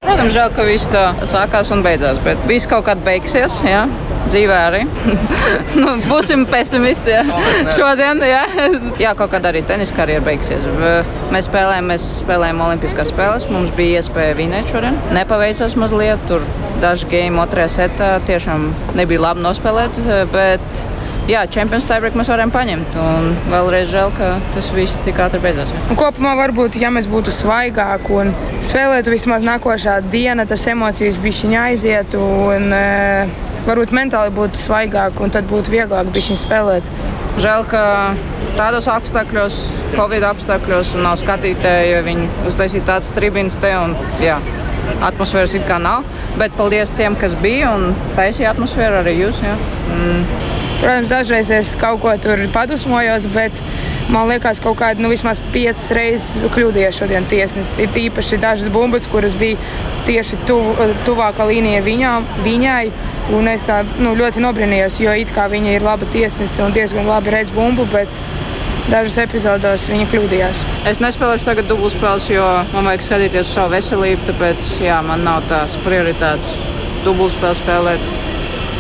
Protams, 0.01 0.34
žēl, 0.34 0.50
ka 0.53 0.63
viss 0.65 0.89
tā 0.89 1.01
sākās 1.29 1.67
un 1.70 1.84
beidzās, 1.86 2.17
bet 2.25 2.39
viss 2.50 2.65
kaut 2.70 2.88
kad 2.88 3.03
beigsies. 3.05 3.60
Jā. 3.62 3.84
Dzīvē 4.31 4.55
arī. 4.67 4.79
nu, 5.81 5.91
būsim 6.08 6.48
pesimisti. 6.50 7.13
Jā. 7.13 7.22
Šodien, 7.75 8.24
jā. 8.25 8.39
jā, 8.98 9.12
kaut 9.20 9.29
kādā 9.36 9.51
arī 9.51 9.62
tenisa 9.70 9.93
karjera 9.93 10.24
beigsies. 10.25 10.65
Mēs 11.34 11.46
spēlējām, 11.51 11.91
mēs 11.93 12.08
spēlējām 12.24 12.63
Olimpiskās 12.65 13.12
spēles. 13.13 13.46
Mums 13.53 13.75
bija 13.77 14.01
iespēja 14.01 14.39
vinēt 14.41 14.74
šodien. 14.74 14.98
Nepaveicās 15.13 15.77
mazliet. 15.77 16.25
Tur 16.31 16.50
daži 16.81 17.10
game 17.12 17.41
otrajā 17.46 17.70
setā 17.75 18.15
tiešām 18.25 18.72
nebija 18.98 19.27
labi 19.27 19.46
nospēlēt. 19.46 20.01
Bet 20.34 20.86
jā, 21.31 21.43
čempionu 21.51 21.88
tiebreak 21.88 22.17
mēs 22.19 22.29
varējām 22.31 22.53
paņemt. 22.53 22.97
Un 23.01 23.29
vēlreiz 23.51 23.91
žēl, 23.91 24.11
ka 24.17 24.33
tas 24.55 24.71
viss 24.75 25.00
tik 25.05 25.21
ātri 25.23 25.41
beidzās. 25.43 25.71
Kopumā 26.00 26.33
varbūt, 26.39 26.79
ja 26.81 26.91
mēs 26.93 27.07
būtu 27.11 27.33
svaigāki 27.35 28.17
un 28.17 28.33
spēlētu 28.69 29.13
vismaz 29.13 29.45
nākošā 29.47 30.01
diena, 30.11 30.47
tas 30.50 30.67
emocijas 30.71 31.19
bišķiņā 31.21 31.69
aizietu. 31.71 32.25
Un, 32.55 32.69
e, 32.75 33.47
Varbūt 33.61 33.91
mentāli 33.93 34.31
būtu 34.33 34.57
svaigāk, 34.57 35.19
un 35.21 35.29
tad 35.29 35.45
būtu 35.45 35.69
vieglāk 35.69 36.07
viņa 36.15 36.38
spēlēt. 36.41 36.88
Žēl, 37.38 37.67
ka 37.69 37.83
tādos 38.57 38.88
apstākļos, 38.89 39.57
Covid 39.93 40.25
apstākļos, 40.31 40.95
un 40.97 41.05
nav 41.05 41.19
skatītāji, 41.21 41.91
jo 41.91 42.00
viņi 42.07 42.25
uztaisīja 42.50 42.88
tādas 42.89 43.13
tribīnas 43.13 43.59
te. 43.61 43.69
Un, 43.77 43.93
jā, 44.17 44.39
atmosfēras 45.05 45.53
it 45.59 45.67
kā 45.69 45.77
nav, 45.77 46.09
bet 46.41 46.57
paldies 46.57 46.95
tiem, 46.97 47.13
kas 47.21 47.38
bija 47.38 47.75
un 47.77 47.93
taisīja 48.17 48.55
atmosfēru 48.55 49.03
arī 49.03 49.19
jūs. 49.19 49.45
Jā. 49.45 49.53
Mm. 49.93 50.59
Protams, 50.81 51.11
dažreiz 51.11 51.51
es 51.53 51.75
kaut 51.77 52.00
ko 52.01 52.11
tur 52.17 52.39
padusmojos, 52.53 53.27
bet 53.35 53.59
man 54.09 54.25
liekas, 54.31 54.57
ka 54.57 54.71
kaut 54.71 54.79
kāda 54.79 55.03
nu, 55.03 55.11
vismaz 55.13 55.38
piecas 55.53 55.91
reizes 55.93 56.53
kļūdījās 56.55 57.03
šodien 57.03 57.27
tiesnesis. 57.29 57.77
Ir 57.83 58.00
īpaši 58.07 58.39
dažas 58.41 58.71
bumbas, 58.73 59.05
kuras 59.11 59.35
bija 59.38 59.59
tieši 60.07 60.39
tuv, 60.50 60.81
tuvākā 61.05 61.45
līnija 61.51 61.83
viņā, 61.85 62.13
viņai. 62.41 62.85
Un 63.38 63.51
es 63.51 63.67
tā 63.67 63.83
nu, 64.01 64.15
ļoti 64.17 64.41
nobrīnījos, 64.41 64.97
jo 65.03 65.13
it 65.13 65.29
kā 65.35 65.45
viņa 65.51 65.77
ir 65.77 65.85
laba 65.85 66.09
tiesnese 66.09 66.65
un 66.65 66.73
diezgan 66.73 67.05
labi 67.05 67.35
redz 67.35 67.53
bumbu. 67.53 67.85
Dažos 68.89 69.19
epizodos 69.21 69.85
viņa 69.91 70.09
kļūdījās. 70.09 70.65
Es 70.89 70.97
nespēlēšu 71.03 71.45
tagad 71.51 71.69
dubultspēles, 71.69 72.31
jo 72.33 72.47
man 72.73 72.89
vajag 72.89 73.05
skatīties 73.05 73.45
uz 73.45 73.53
savu 73.53 73.75
veselību. 73.75 74.25
Tāpēc 74.31 74.73
jā, 74.81 74.97
man 75.05 75.21
nav 75.29 75.45
tās 75.51 75.77
prioritātes 75.85 76.57
dubultspēles 77.05 77.61
spēlēt 77.61 78.30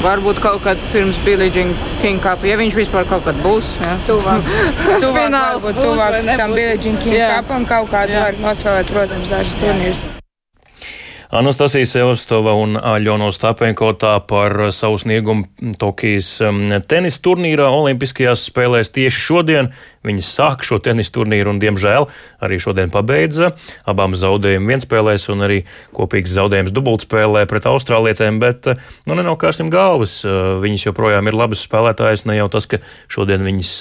Varbūt 0.01 0.39
kaut 0.41 0.63
kad 0.65 0.79
pirms 0.89 1.19
Billie 1.21 1.51
Jean 1.53 1.75
King 2.01 2.21
Cup, 2.23 2.41
ja 2.47 2.55
viņš 2.57 2.77
vispār 2.79 3.05
kaut 3.09 3.21
kad 3.27 3.37
būs. 3.43 3.67
Ja. 3.83 3.97
Tuvāk, 4.07 4.47
tuvāk 5.03 5.35
varbūt 5.35 5.77
tuvāk 5.77 6.17
tam 6.31 6.55
Billie 6.57 6.79
Jean 6.79 6.97
King 7.03 7.19
jā. 7.19 7.35
Cupam 7.37 7.67
kaut 7.69 7.91
kādu 7.93 8.17
jā. 8.17 8.25
var 8.25 8.41
nospēlēt, 8.41 8.89
protams, 8.95 9.29
dažas 9.29 9.61
turnīrus. 9.61 10.01
Anastasija 11.31 11.87
Sevastova 11.87 12.57
un 12.59 12.75
Aļona 12.75 13.29
Ostapenko 13.31 13.93
tā 13.95 14.17
par 14.27 14.51
savu 14.75 14.97
sniegumu 14.99 15.75
Tokijas 15.79 16.27
um, 16.43 16.65
tenisa 16.91 17.21
turnīrā 17.23 17.69
Olimpiskajās 17.71 18.49
spēlēs 18.49 18.91
tieši 18.91 19.23
šodien 19.29 19.69
Viņas 20.01 20.29
sāk 20.33 20.63
šo 20.65 20.79
tenis 20.81 21.11
turnīru 21.13 21.51
un, 21.53 21.59
diemžēl, 21.61 22.07
arī 22.41 22.57
šodien 22.61 22.89
pabeidza 22.89 23.51
abām 23.85 24.15
zaudējumu 24.17 24.71
vienspēlēs 24.73 25.27
un 25.29 25.45
arī 25.45 25.59
kopīgs 25.93 26.33
zaudējums 26.33 26.73
dubultspēlē 26.73 27.43
pret 27.49 27.67
austrālietēm, 27.69 28.39
bet 28.41 28.71
nu, 29.05 29.13
nenokāsim 29.13 29.69
galvas. 29.73 30.23
Viņas 30.25 30.87
joprojām 30.87 31.29
ir 31.29 31.37
labas 31.37 31.61
spēlētājas, 31.67 32.25
ne 32.25 32.39
jau 32.39 32.47
tas, 32.49 32.65
ka 32.71 32.79
šodien 33.13 33.45
viņas 33.45 33.71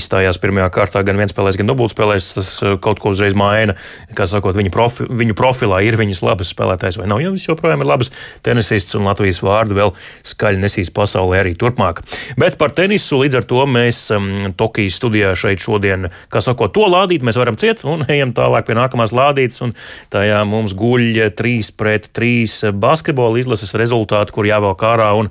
izstājās 0.00 0.40
pirmajā 0.40 0.70
kārtā 0.72 1.02
gan 1.04 1.20
vienspēlēs, 1.20 1.60
gan 1.60 1.68
dubultspēlēs, 1.68 2.30
tas 2.38 2.54
kaut 2.80 3.04
ko 3.04 3.12
uzreiz 3.12 3.36
maina. 3.36 3.76
Kā 4.16 4.24
sakot, 4.30 4.56
viņa 4.56 4.72
profi, 4.72 5.10
viņu 5.12 5.36
profilā 5.36 5.82
ir 5.84 6.00
viņas 6.00 6.24
labas 6.24 6.54
spēlētājas 6.54 6.96
vai 7.02 7.10
nav, 7.12 7.20
jo 7.20 7.34
viņas 7.34 7.48
joprojām 7.50 7.84
ir 7.84 7.90
labas 7.92 8.14
tenisists 8.46 8.96
un 8.96 9.04
Latvijas 9.10 9.42
vārdu 9.44 9.76
vēl 9.76 9.92
skaļi 10.32 10.64
nesīs 10.64 10.92
pasaulē 10.94 11.44
arī 11.44 11.52
turpmāk. 11.60 12.00
Bet 12.40 12.56
par 12.56 12.72
tenisu 12.76 13.20
līdz 13.20 13.42
ar 13.42 13.48
to 13.52 13.68
mēs 13.68 14.02
Tokijas 14.56 14.96
studijā 15.00 15.36
šeit 15.36 15.49
šeit 15.50 15.64
šodien, 15.64 16.08
kā 16.30 16.42
sakot, 16.44 16.72
to 16.74 16.86
lādīt 16.90 17.24
mēs 17.26 17.38
varam 17.40 17.58
ciet 17.60 17.84
un 17.88 18.04
ejam 18.14 18.34
tālāk 18.36 18.68
pie 18.68 18.78
nākamās 18.78 19.14
lādītes. 19.16 19.62
Tajā 20.12 20.44
mums 20.48 20.74
guļ 20.78 21.32
3 21.36 21.74
pret 21.78 22.10
3 22.16 22.72
basketbola 22.80 23.40
izlases 23.40 23.74
rezultāti, 23.78 24.34
kur 24.34 24.48
jāvelk 24.48 24.84
ārā 24.86 25.10
un, 25.18 25.30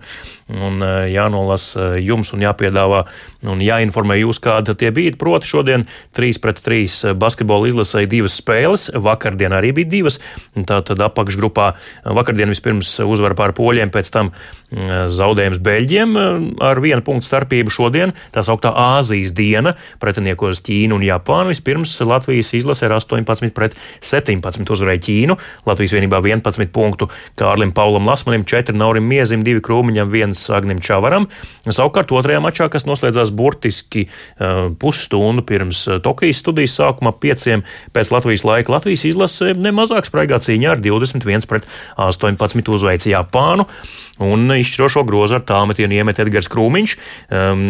un 0.60 0.84
eh, 0.86 1.10
jānolasa 1.16 1.96
jums 2.02 2.34
un 2.36 2.46
jāpiedāvā 2.46 3.06
un 3.48 3.62
jāinformē 3.64 4.18
jūs, 4.20 4.42
kāda 4.44 4.76
tie 4.76 4.92
bija. 4.96 5.14
Proti, 5.20 5.48
šodien 5.48 5.86
3 6.18 6.40
pret 6.44 6.60
3 6.66 7.14
basketbola 7.20 7.70
izlasēja 7.70 8.10
divas 8.12 8.36
spēles, 8.40 8.90
vakardien 9.00 9.56
arī 9.56 9.72
bija 9.78 9.92
divas. 9.94 10.20
Tātad 10.56 11.00
apakšgrupā 11.06 11.72
vakardien 12.20 12.52
vispirms 12.52 12.98
uzvara 13.06 13.38
pār 13.40 13.54
poļiem, 13.56 13.92
pēc 13.94 14.12
tam 14.12 14.32
mm, 14.34 15.08
zaudējums 15.16 15.62
Beļģiem 15.64 16.18
ar 16.66 16.82
vienu 16.84 17.06
punktu 17.06 17.30
starpību 17.30 17.74
šodien. 17.74 18.14
Tā 18.36 18.44
sauktā 18.46 18.74
Āzijas 18.76 19.32
diena 19.36 19.76
pretiniekos 20.04 20.64
Ķīnu 20.66 21.00
un 21.00 21.06
Japānu. 21.08 21.54
Vispirms 21.54 21.96
Latvijas 22.04 22.52
izlase 22.58 22.88
ar 22.90 22.98
18 23.00 23.56
pret 23.56 23.78
17 24.04 24.76
uzvarēja 24.76 25.06
Ķīnu. 25.08 25.40
Latvijas 25.70 25.96
vienībā 25.96 26.20
11 26.26 26.74
punktu 26.76 27.10
Kārlim 27.40 27.72
Paulam 27.76 28.08
Lasmanim, 28.10 28.44
4 28.48 28.76
Naurim 28.76 29.08
Miezim, 29.08 29.46
2 29.48 29.64
Krūmiņam, 29.66 30.12
1 30.12 30.38
Agnim 30.56 30.84
Čavaram. 30.84 31.30
Savukārt 31.70 32.12
otrajā 32.16 32.42
mačā, 32.44 32.70
kas 32.72 32.88
noslēdzās 32.90 33.29
sākās 33.30 33.36
burtiski 33.36 34.08
uh, 34.40 34.74
pusstundu 34.80 35.44
pirms 35.44 35.88
uh, 35.88 36.00
Tokijas 36.02 36.42
studijas 36.42 36.78
sākuma, 36.78 37.14
pieciem 37.14 37.64
pēc 37.94 38.12
Latvijas 38.12 38.44
laika. 38.44 38.72
Latvijas 38.72 39.06
izlase 39.06 39.54
nemazāk 39.56 40.06
spraigā 40.06 40.40
cīņā 40.40 40.76
ar 40.76 40.80
21 40.80 41.48
pret 41.48 41.66
18 41.98 42.70
uzveica 42.70 43.10
Japānu 43.10 43.68
un 44.20 44.52
izšķirošo 44.52 45.06
grozu 45.08 45.38
ar 45.38 45.44
tālmetienu 45.48 45.96
iemet 45.96 46.20
Edgars 46.20 46.50
Krūmiņš. 46.52 46.96
Um, 47.32 47.62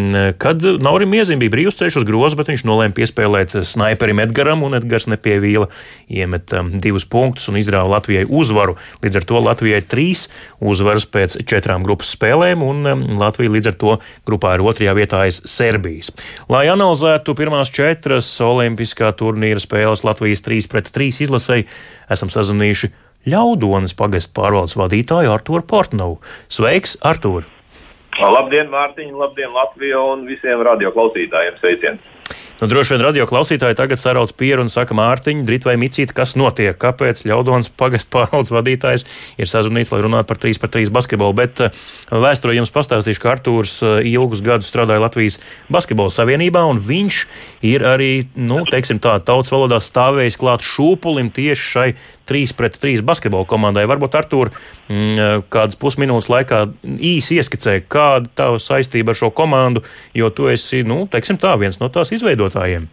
kad 0.42 0.64
Naurim 0.82 1.14
Iezim 1.14 1.40
bija 1.40 1.54
brīvs 1.54 1.78
ceļš 1.78 2.00
uz 2.02 2.06
grozu, 2.08 2.38
bet 2.38 2.50
viņš 2.50 2.64
nolēma 2.66 2.96
piespēlēt 2.96 3.54
snaiperim 3.66 4.22
Edgaram, 4.24 4.64
un 4.66 4.74
Edgars 4.80 5.06
nepievīla, 5.10 5.70
iemet 6.10 6.54
um, 6.58 6.72
divus 6.82 7.06
punktus 7.06 7.48
un 7.50 7.60
izrāva 7.60 7.94
Latvijai 7.96 8.26
uzvaru. 8.26 8.76
Līdz 9.04 9.20
ar 9.20 9.28
to 9.30 9.44
Latvijai 9.46 9.82
trīs 9.86 10.26
uzvaras 10.58 11.06
pēc 11.06 11.38
četrām 11.48 11.86
grupas 11.86 12.10
spēlēm, 12.16 12.66
un 12.66 12.82
um, 12.82 13.06
Latvija 13.20 13.54
līdz 13.54 13.70
ar 13.70 13.78
to 13.80 13.96
grupā 14.28 14.56
ir 14.58 14.66
otrajā 14.66 14.96
vietā 14.98 15.24
aiz 15.28 15.40
Serbijas. 15.50 16.10
Lai 16.52 16.64
analizētu 16.72 17.34
pirmās 17.38 17.72
četras 17.74 18.28
olimpiskā 18.44 19.12
turnīra 19.18 19.62
spēles 19.62 20.04
Latvijas 20.06 20.44
3 20.46 20.70
pret 20.72 20.90
3 20.94 21.24
izlasēji, 21.26 21.68
esam 22.10 22.32
sazvanījuši 22.32 22.92
Ļaudonas 23.28 23.92
pagastu 23.98 24.32
pārvaldes 24.40 24.78
vadītāju 24.80 25.32
Arturu 25.34 25.66
Portnovu. 25.68 26.20
Sveiks, 26.48 26.96
Artur! 27.04 27.44
Labdien, 28.18 28.66
Mārtiņ, 28.72 29.12
labdien, 29.14 29.52
Latvija 29.54 30.00
un 30.12 30.26
visiem 30.26 30.64
radioklausītājiem 30.66 31.60
sveiciens! 31.60 32.08
Nu, 32.60 32.66
droši 32.68 32.92
vien 32.92 33.02
radio 33.06 33.24
klausītāji 33.24 33.76
tagad 33.78 33.96
sarauc 33.96 34.34
pieru 34.36 34.60
un 34.66 34.68
saka, 34.68 34.92
Mārtiņ, 34.92 35.46
Drit 35.48 35.64
vai 35.64 35.78
Micīt, 35.80 36.10
kas 36.12 36.34
notiek, 36.36 36.76
kāpēc 36.76 37.22
Ļaudons 37.24 37.70
pagastu 37.80 38.12
pārvaldes 38.18 38.52
vadītājs 38.52 39.06
ir 39.40 39.48
sazvanīts, 39.48 39.94
lai 39.94 40.02
runātu 40.04 40.28
par 40.28 40.42
3 40.42 40.60
par 40.60 40.72
3 40.74 40.92
basketbolu. 40.92 41.38
Bet 41.38 41.62
uh, 41.64 41.80
vēsturē 42.12 42.58
jums 42.58 42.74
pastāstīšu, 42.74 43.22
ka 43.22 43.32
Artūrs 43.32 43.78
uh, 43.80 43.96
ilgus 44.04 44.44
gadus 44.44 44.68
strādāja 44.68 45.00
Latvijas 45.06 45.40
basketbola 45.72 46.12
savienībā, 46.12 46.66
un 46.68 46.82
viņš 46.84 47.22
ir 47.70 47.86
arī, 47.88 48.12
nu, 48.36 48.60
teiksim 48.68 49.00
tā, 49.00 49.16
tautas 49.24 49.54
valodā 49.56 49.80
stāvējis 49.80 50.36
klāt 50.42 50.66
šūpulim 50.66 51.32
tieši 51.32 51.68
šai 51.72 51.88
3 52.30 52.54
pret 52.56 52.78
3 52.82 53.02
basketbola 53.06 53.48
komandai. 53.50 53.84
Varbūt 53.90 54.16
Artur 54.20 54.52
mm, 54.52 55.48
kādas 55.52 55.78
pusminūtes 55.80 56.30
laikā 56.32 56.62
īsi 56.86 57.40
ieskicē, 57.40 57.80
kāda 57.90 58.30
tava 58.38 58.62
saistība 58.62 59.14
ar 59.14 59.20
šo 59.20 59.32
komandu, 59.34 59.84
jo 60.16 60.30
tu 60.34 60.48
esi, 60.52 60.84
nu, 60.86 61.02
teiksim 61.10 61.40
tā, 61.42 61.56
viens 61.60 61.82
no 61.82 61.90
tās 61.92 62.14
izveidotājiem. 62.16 62.88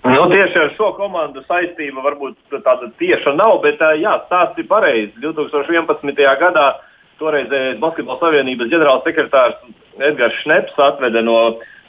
Nu, 0.00 0.22
tieši 0.32 0.56
ar 0.56 0.70
šo 0.78 0.94
komandu 0.96 1.42
saistība 1.44 2.00
varbūt 2.04 2.60
tāda 2.64 2.88
tieša 3.00 3.34
nav, 3.36 3.58
bet 3.64 3.82
jā, 4.00 4.14
stāsts 4.28 4.62
ir 4.62 4.68
pareizs. 4.70 5.12
2011. 5.20 6.22
gadā 6.40 6.68
toreizējais 7.20 7.80
Basketbola 7.82 8.16
Savienības 8.22 8.70
ģenerālsekretārs 8.72 9.58
Edgars 10.00 10.38
Šneps 10.40 10.78
atveda 10.80 11.20
no, 11.24 11.36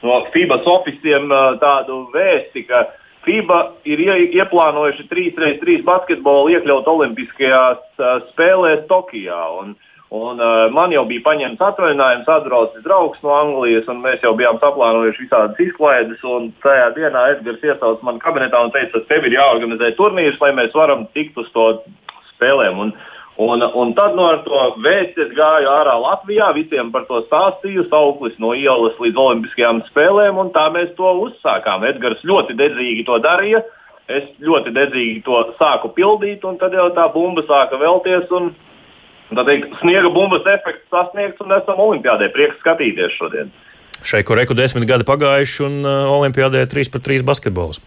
no 0.04 0.18
FIBAS 0.34 0.68
oficiāliem 0.68 1.32
tādu 1.62 2.02
vēsti, 2.12 2.66
ka 2.68 2.84
FIBA 3.26 3.60
ir 3.86 4.02
ieplānojuši 4.08 5.06
3x3 5.12 5.82
basketbolu 5.86 6.56
iekļaut 6.56 6.90
Olimpiskajās 6.90 7.82
uh, 8.02 8.18
spēlēs 8.32 8.88
Tokijā. 8.90 9.42
Un, 9.62 9.76
un, 10.10 10.42
uh, 10.42 10.66
man 10.74 10.94
jau 10.96 11.04
bija 11.10 11.26
paņemts 11.28 11.62
atvaļinājums, 11.68 12.32
atbraucis 12.34 12.86
draugs 12.86 13.22
no 13.26 13.36
Anglijas, 13.38 13.86
un 13.94 14.02
mēs 14.02 14.26
jau 14.26 14.34
bijām 14.40 14.58
saplānojuši 14.64 15.28
visādas 15.28 15.62
izklaides. 15.68 16.26
Tajā 16.66 16.90
dienā 16.98 17.28
Edgars 17.36 17.62
iesauca 17.70 18.10
man 18.10 18.18
kabinetā 18.24 18.64
un 18.66 18.74
teica, 18.74 18.98
ka 18.98 19.14
tev 19.14 19.30
ir 19.30 19.38
jāorganizē 19.38 19.94
turnīrs, 20.00 20.42
lai 20.42 20.54
mēs 20.58 20.74
varam 20.78 21.06
tikt 21.14 21.38
uz 21.42 21.54
to 21.54 21.68
spēlēm. 22.34 22.88
Un, 22.88 22.96
Un, 23.42 23.64
un 23.64 23.94
tad 23.98 24.14
no 24.18 24.28
to 24.46 24.64
vēstures 24.86 25.32
gāju 25.34 25.70
ārā 25.72 25.96
Latvijā, 25.98 26.52
visiem 26.54 26.92
par 26.94 27.08
to 27.10 27.24
stāstīju, 27.26 27.88
sauklis 27.90 28.36
no 28.44 28.52
ielas 28.54 29.00
līdz 29.02 29.22
Olimpiskajām 29.24 29.82
spēlēm, 29.88 30.38
un 30.38 30.52
tā 30.54 30.68
mēs 30.74 30.92
to 30.98 31.14
uzsākām. 31.26 31.88
Edgars 31.90 32.22
ļoti 32.28 32.58
dedzīgi 32.60 33.06
to 33.08 33.18
darīja, 33.24 33.64
es 34.12 34.28
ļoti 34.46 34.76
dedzīgi 34.76 35.24
to 35.26 35.40
sāku 35.58 35.90
pildīt, 35.96 36.46
un 36.46 36.60
tad 36.62 36.76
jau 36.78 36.92
tā 36.94 37.08
bumba 37.16 37.46
sāka 37.48 37.82
vēlties. 37.82 38.30
Un, 38.38 38.54
Tad 39.32 39.48
teikt, 39.48 39.70
sniega 39.80 40.10
bumbas 40.12 40.44
efekts 40.44 40.90
sasniegts, 40.92 41.40
un 41.40 41.54
esam 41.56 41.78
Olimpijādē. 41.80 42.28
Prieks 42.36 42.58
skatīties 42.60 43.14
šodien. 43.16 43.54
Šai 44.04 44.26
koreku 44.28 44.58
desmit 44.58 44.84
gadi 44.90 45.06
pagājuši, 45.08 45.62
un 45.68 45.78
uh, 45.86 46.10
Olimpijādē 46.18 46.66
3 46.68 46.92
pret 46.92 47.06
3 47.06 47.24
basketbols. 47.24 47.80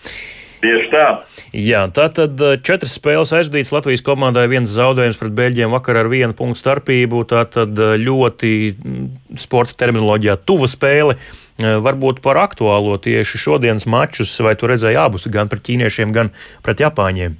Tieši 0.64 0.88
tā. 0.88 1.07
Jā, 1.53 1.83
tā 1.92 2.07
tad 2.14 2.40
eh, 2.40 2.57
četras 2.64 2.94
spēles 2.96 3.35
aizvadītas 3.37 3.72
Latvijas 3.74 4.03
komandai, 4.07 4.46
viens 4.48 4.70
zaudējums 4.72 5.18
pret 5.20 5.35
Beļģiem 5.37 5.74
vakar 5.77 5.98
ar 6.00 6.09
vienu 6.09 6.37
punktu 6.37 6.62
starpību. 6.62 7.24
Tā 7.29 7.42
tad 7.53 7.77
eh, 7.77 7.96
ļoti 8.00 8.53
mm, 8.72 9.09
sporta 9.44 9.77
terminoloģijā 9.85 10.38
tuva 10.48 10.70
spēle. 10.70 11.18
Eh, 11.18 11.77
varbūt 11.85 12.22
par 12.24 12.40
aktuālo 12.40 12.96
tieši 13.03 13.42
šodienas 13.44 13.85
mačus, 13.90 14.33
vai 14.40 14.55
tu 14.57 14.70
redzēji 14.70 14.98
abus, 14.98 15.29
gan 15.29 15.53
pret 15.53 15.66
ķīniešiem, 15.68 16.16
gan 16.16 16.33
pret 16.64 16.81
japāņiem? 16.87 17.37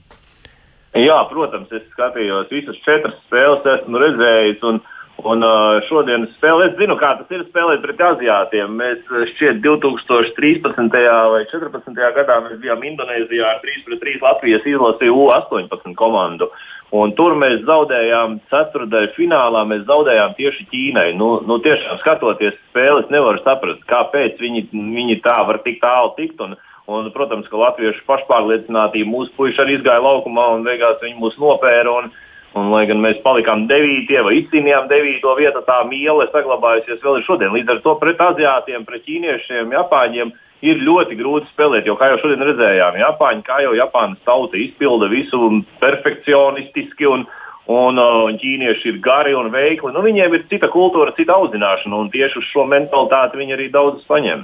Jā, 1.01 1.17
protams, 1.33 1.73
es 1.75 1.89
skatījos 1.97 2.53
visas 2.53 2.77
četras 2.85 3.17
spēles, 3.25 3.65
esmu 3.79 4.05
redzējis. 4.05 4.61
Un, 4.69 4.85
Un 5.25 5.41
uh, 5.41 5.79
šodienas 5.89 6.35
spēlē, 6.37 6.67
es 6.69 6.75
zinu, 6.77 6.99
kā 7.01 7.15
tas 7.17 7.31
ir 7.33 7.47
spēlēt 7.47 7.81
pret 7.81 8.01
aziātiem. 8.11 8.75
Mēs 8.77 9.07
šķiet 9.31 9.63
2013. 9.65 10.99
vai 11.33 11.41
2014. 11.49 12.01
gadā 12.19 12.37
mēs 12.45 12.59
bijām 12.61 12.85
Indonēzijā 12.85 13.55
ar 13.55 13.63
3-3 13.65 14.21
Latvijas 14.21 14.67
izlasi 14.69 15.09
U18 15.09 15.95
komandu. 15.97 16.51
Un 16.95 17.15
tur 17.17 17.33
mēs 17.41 17.65
zaudējām 17.65 18.37
ceturtajā 18.53 19.15
finālā, 19.17 19.65
mēs 19.67 19.87
zaudējām 19.89 20.37
tieši 20.37 20.67
Ķīnai. 20.69 21.07
Nu, 21.17 21.31
nu, 21.49 21.57
tiešām 21.65 21.99
skatoties 22.03 22.55
spēles, 22.69 23.09
nevaru 23.11 23.41
saprast, 23.47 23.81
kāpēc 23.91 24.37
viņi, 24.45 24.69
viņi 24.75 25.19
tā 25.25 25.41
var 25.49 25.63
tik 25.65 25.81
tālu 25.83 26.13
tikt. 26.19 26.45
Un, 26.45 26.53
un, 26.85 27.09
protams, 27.17 27.49
ka 27.49 27.59
latviešu 27.65 28.05
pašpārliecinātība 28.11 29.09
mūsu 29.11 29.33
puiši 29.41 29.65
arī 29.65 29.79
izgāja 29.79 30.05
laukumā 30.05 30.51
un 30.59 30.69
beigās 30.69 31.01
viņi 31.03 31.17
mūs 31.19 31.41
nopēra. 31.41 31.97
Un, 32.03 32.13
Un, 32.55 32.71
lai 32.71 32.85
gan 32.87 33.01
mēs 33.03 33.19
palikām 33.25 33.65
devītie 33.67 34.21
vai 34.23 34.37
izcīnījām 34.39 34.87
devīto 34.91 35.33
vietu, 35.35 35.65
tā 35.67 35.81
mīlestība 35.89 36.39
saglabājusies 36.39 37.03
vēl 37.03 37.19
ir 37.19 37.27
šodien. 37.27 37.55
Līdz 37.55 37.73
ar 37.75 37.81
to 37.83 37.95
pret 37.99 38.21
aziātiem, 38.23 38.85
pret 38.87 39.03
ķīniešiem, 39.09 39.75
japāņiem 39.75 40.31
ir 40.65 40.83
ļoti 40.87 41.19
grūti 41.19 41.51
spēlēt. 41.51 41.89
Jo, 41.89 41.97
kā 41.99 42.13
jau 42.13 42.21
šodien 42.23 42.45
redzējām, 42.47 43.01
Japāņi, 43.03 43.43
kā 43.47 43.59
jau 43.65 43.75
Japānas 43.75 44.23
tauta 44.29 44.61
izpilda 44.61 45.11
visu 45.13 45.51
perfekcionistiski. 45.83 47.11
Un, 47.11 47.27
Un 47.65 47.97
uh, 47.97 48.27
ķīnieši 48.37 48.91
ir 48.91 48.97
gari 49.01 49.31
un 49.33 49.47
veikli. 49.49 49.89
Nu, 49.95 50.03
viņiem 50.05 50.35
ir 50.37 50.43
cita 50.51 50.69
kultūra, 50.69 51.15
cita 51.17 51.33
audzināšana, 51.39 51.97
un 51.97 52.11
tieši 52.13 52.37
uz 52.43 52.51
šo 52.51 52.67
mentalitāti 52.69 53.41
viņi 53.41 53.55
arī 53.57 53.71
daudz 53.73 54.03
paņem. 54.05 54.43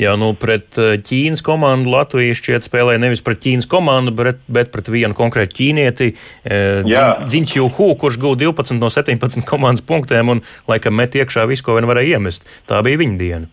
Jā, 0.00 0.16
nu 0.18 0.32
pret 0.34 0.74
eh, 0.82 0.96
Ķīnas 1.06 1.42
komandu 1.46 1.92
Latvijas 1.92 2.40
šķiet 2.40 2.66
spēlēja 2.66 2.98
nevis 3.02 3.22
pret 3.22 3.38
Ķīnas 3.44 3.68
komandu, 3.70 4.10
bet, 4.18 4.40
bet 4.50 4.72
pret 4.74 4.90
vienu 4.90 5.14
konkrētu 5.14 5.54
ķīnieti, 5.60 6.08
eh, 6.50 6.94
Dziņš 7.22 7.56
Juhu, 7.60 7.92
kurš 8.00 8.18
guva 8.22 8.38
12 8.40 8.80
no 8.80 8.90
17 8.90 9.46
komandas 9.46 9.84
punktiem 9.86 10.34
un 10.34 10.42
laikam 10.70 10.98
met 10.98 11.14
iekšā 11.14 11.46
visu, 11.50 11.66
ko 11.66 11.78
vien 11.78 11.86
varēja 11.86 12.18
iemest. 12.18 12.48
Tā 12.66 12.82
bija 12.86 13.04
viņa 13.04 13.20
diena. 13.20 13.50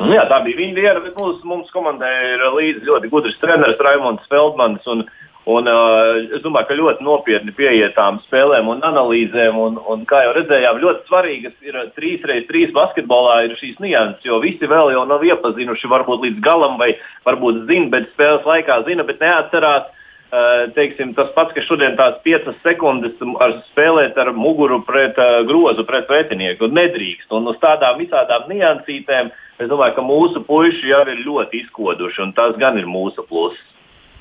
Nu, 0.00 0.14
jā, 0.14 0.22
tā 0.30 0.38
bija 0.46 0.56
viņa 0.62 0.78
diena, 0.78 1.00
bet 1.04 1.18
mums, 1.18 1.42
mums 1.44 1.74
komandai 1.74 2.12
ir 2.30 2.46
līdzi 2.54 2.86
ļoti 2.86 3.10
gudrs 3.12 3.42
treneris 3.42 3.82
Raimons 3.84 4.30
Feldmans. 4.30 4.86
Un, 4.88 5.02
un, 5.48 5.68
uh, 5.68 6.18
es 6.36 6.42
domāju, 6.44 6.68
ka 6.68 6.76
ļoti 6.78 7.04
nopietni 7.06 7.54
pieiet 7.56 7.94
tām 7.96 8.18
spēlēm 8.26 8.68
un 8.72 8.82
analīzēm. 8.86 9.56
Un, 9.60 9.78
un, 9.92 10.02
kā 10.08 10.24
jau 10.26 10.34
redzējām, 10.36 10.80
ļoti 10.82 11.06
svarīgas 11.08 11.54
ir 11.64 11.78
3x3 11.96 12.72
basketbolā 12.76 13.36
ir 13.46 13.56
šīs 13.60 13.80
nianses, 13.80 14.26
jo 14.26 14.40
visi 14.44 14.68
vēl 14.70 14.92
jau 14.96 15.06
nav 15.08 15.24
iepazinuši 15.24 15.90
varbūt 15.92 16.26
līdz 16.26 16.44
galam, 16.44 16.76
vai 16.80 16.92
varbūt 17.28 17.64
zina, 17.70 17.88
bet 17.94 18.12
spēles 18.12 18.46
laikā 18.48 18.82
zina, 18.88 19.06
bet 19.08 19.24
neatcerās. 19.24 19.88
Uh, 20.30 20.68
teiksim, 20.76 21.10
tas 21.16 21.32
pats, 21.34 21.50
ka 21.56 21.62
šodien 21.66 21.96
tās 21.98 22.20
piecas 22.22 22.54
sekundes 22.62 23.16
ar 23.42 23.56
spēlēt 23.72 24.14
ar 24.14 24.28
muguru 24.30 24.76
pret 24.86 25.18
uh, 25.18 25.40
grozu, 25.42 25.82
pret 25.88 26.06
pretinieku, 26.06 26.68
nedrīkst. 26.70 27.26
Un 27.34 27.50
uz 27.50 27.58
tādām 27.58 27.98
visādām 27.98 28.46
niansītēm 28.46 29.32
Es 29.60 29.68
domāju, 29.68 29.98
ka 29.98 30.02
mūsu 30.04 30.40
puiši 30.46 30.88
jau 30.88 31.02
ir 31.04 31.18
ļoti 31.20 31.58
izkoduši, 31.66 32.22
un 32.24 32.30
tas 32.32 32.54
gan 32.60 32.78
ir 32.80 32.86
mūsu 32.88 33.26
pluss. 33.28 33.60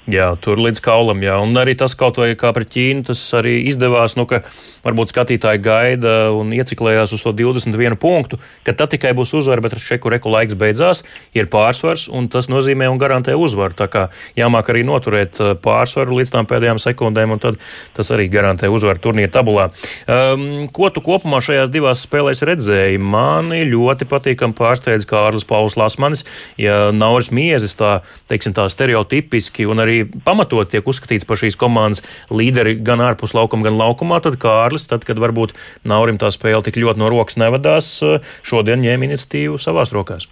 Jā, 0.10 0.32
tur 0.42 0.58
līdz 0.58 0.82
kaulam, 0.82 1.22
jā. 1.22 1.36
Un 1.44 1.58
arī 1.60 1.76
tas 1.78 1.94
kaut 1.98 2.18
vai 2.18 2.32
kā 2.40 2.50
pret 2.56 2.72
Ķīnu, 2.74 3.04
tas 3.10 3.20
arī 3.38 3.60
izdevās, 3.70 4.16
nu, 4.18 4.26
ka 4.30 4.40
varbūt 4.82 5.12
skatītāji 5.12 5.62
gaida 5.62 6.14
un 6.34 6.54
ieciklējās 6.56 7.14
uz 7.14 7.24
to 7.26 7.34
21 7.36 7.98
punktu, 8.00 8.40
ka 8.66 8.74
tad 8.74 8.94
tikai 8.94 9.12
būs 9.18 9.36
uzvara, 9.38 9.62
bet 9.62 9.76
ar 9.76 9.84
šeku 9.84 10.10
reku 10.10 10.32
laiks 10.32 10.58
beidzās, 10.58 11.04
ir 11.38 11.50
pārsvars, 11.52 12.08
un 12.16 12.30
tas 12.32 12.50
nozīmē 12.50 12.88
un 12.90 12.98
garantē 13.02 13.36
uzvaru. 13.38 13.76
Tā 13.78 13.90
kā 13.92 14.08
jāmāk 14.40 14.72
arī 14.72 14.86
noturēt 14.88 15.42
uh, 15.44 15.52
pārsvaru 15.60 16.22
līdz 16.22 16.34
tām 16.34 16.50
pēdējām 16.50 16.82
sekundēm, 16.82 17.36
un 17.36 17.44
tad 17.44 17.60
tas 17.98 18.10
arī 18.16 18.30
garantē 18.32 18.72
uzvaru 18.72 19.04
turnīra 19.04 19.34
tabulā. 19.36 19.68
Um, 20.08 20.66
ko 20.74 20.90
tu 20.94 21.04
kopumā 21.06 21.44
šajās 21.44 21.70
divās 21.74 22.06
spēlēs 22.08 22.42
redzēji? 22.50 23.02
Mani 23.04 23.62
ļoti 23.70 24.10
patīkami 24.10 24.58
pārsteidz 24.58 25.06
Kārlis 25.10 25.46
Pauls 25.50 25.78
Lasmanis, 25.78 26.26
ja 26.58 26.90
Nauris 26.96 27.34
Miezis 27.36 27.78
tā, 27.78 28.00
teiksim, 28.32 28.56
tā 28.58 28.66
stereotipiski 28.72 29.68
un 29.70 29.84
arī 29.84 29.89
pamatot 30.26 30.72
tiek 30.72 30.88
uzskatīts 30.88 31.28
par 31.30 31.40
šīs 31.42 31.60
komandas 31.60 32.04
līderi 32.34 32.78
gan 32.80 33.04
ārpus 33.06 33.36
laukuma, 33.38 33.68
gan 33.70 33.80
laukumā, 33.80 34.22
tad 34.26 34.40
Kārlis, 34.42 34.88
tad, 34.90 35.08
kad 35.08 35.22
varbūt 35.22 35.56
Naurim 35.88 36.20
tā 36.22 36.32
spēle 36.34 36.66
tik 36.66 36.82
ļoti 36.82 37.02
no 37.02 37.10
rokas 37.14 37.40
nevadās, 37.42 37.98
šodien 38.46 38.84
ņēma 38.86 39.12
iniciatīvu 39.12 39.62
savās 39.62 39.96
rokās. 39.96 40.30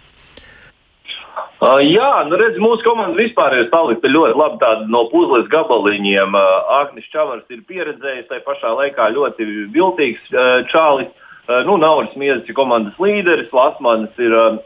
Uh, 1.58 1.80
jā, 1.82 2.22
nu 2.30 2.36
redz, 2.38 2.54
mūsu 2.62 2.84
komanda 2.86 3.18
vispār 3.18 3.56
ir 3.56 3.64
salikta 3.66 4.06
ļoti 4.06 4.36
labi 4.38 4.90
no 4.92 5.08
puzles 5.10 5.48
gabaliņiem. 5.50 6.36
Uh, 6.38 6.68
Agnis 6.76 7.08
Čavars 7.10 7.48
ir 7.50 7.64
pieredzējis, 7.66 8.28
tai 8.30 8.38
pašā 8.46 8.70
laikā 8.78 9.08
ļoti 9.16 9.46
viltīgs 9.74 10.28
uh, 10.30 10.60
čālis. 10.70 11.10
Uh, 11.48 11.64
nu, 11.66 11.74
Nauris 11.82 12.14
Miezis 12.14 12.46
ir 12.46 12.54
komandas 12.54 12.94
līderis, 13.02 13.50
Lasmanis 13.50 14.22
ir 14.22 14.36
uh, 14.38 14.60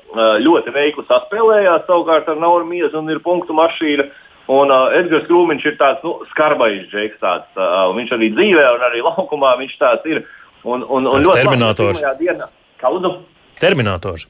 ļoti 0.45 0.75
veikli 0.75 1.07
saspēlējās 1.09 1.89
savukārt 1.89 2.29
ar 2.29 2.37
Nauru 2.45 2.69
Miezu 2.69 3.01
un 3.01 3.09
ir 3.09 3.25
punktu 3.25 3.57
mašīna. 3.57 4.11
Un 4.51 4.73
uh, 4.75 4.91
Edgars 4.99 5.29
Krūmiņš 5.29 5.67
ir 5.71 5.77
tāds 5.79 6.03
nu, 6.07 6.17
skarbais 6.33 6.89
džeks. 6.91 7.21
Tāds, 7.23 7.49
uh, 7.55 7.93
viņš 7.95 8.17
arī 8.17 8.33
dzīvē, 8.35 8.65
un 8.77 8.87
arī 8.89 9.03
laukumā 9.09 9.55
viņš 9.61 9.79
tāds 9.81 10.09
ir. 10.11 10.25
Un, 10.63 10.83
un, 10.83 11.07
un 11.11 11.23
ļoti 11.23 11.43
terminators. 11.43 12.03
Dienā, 12.21 12.47
Kaudu? 12.83 13.17
Terminators. 13.59 14.29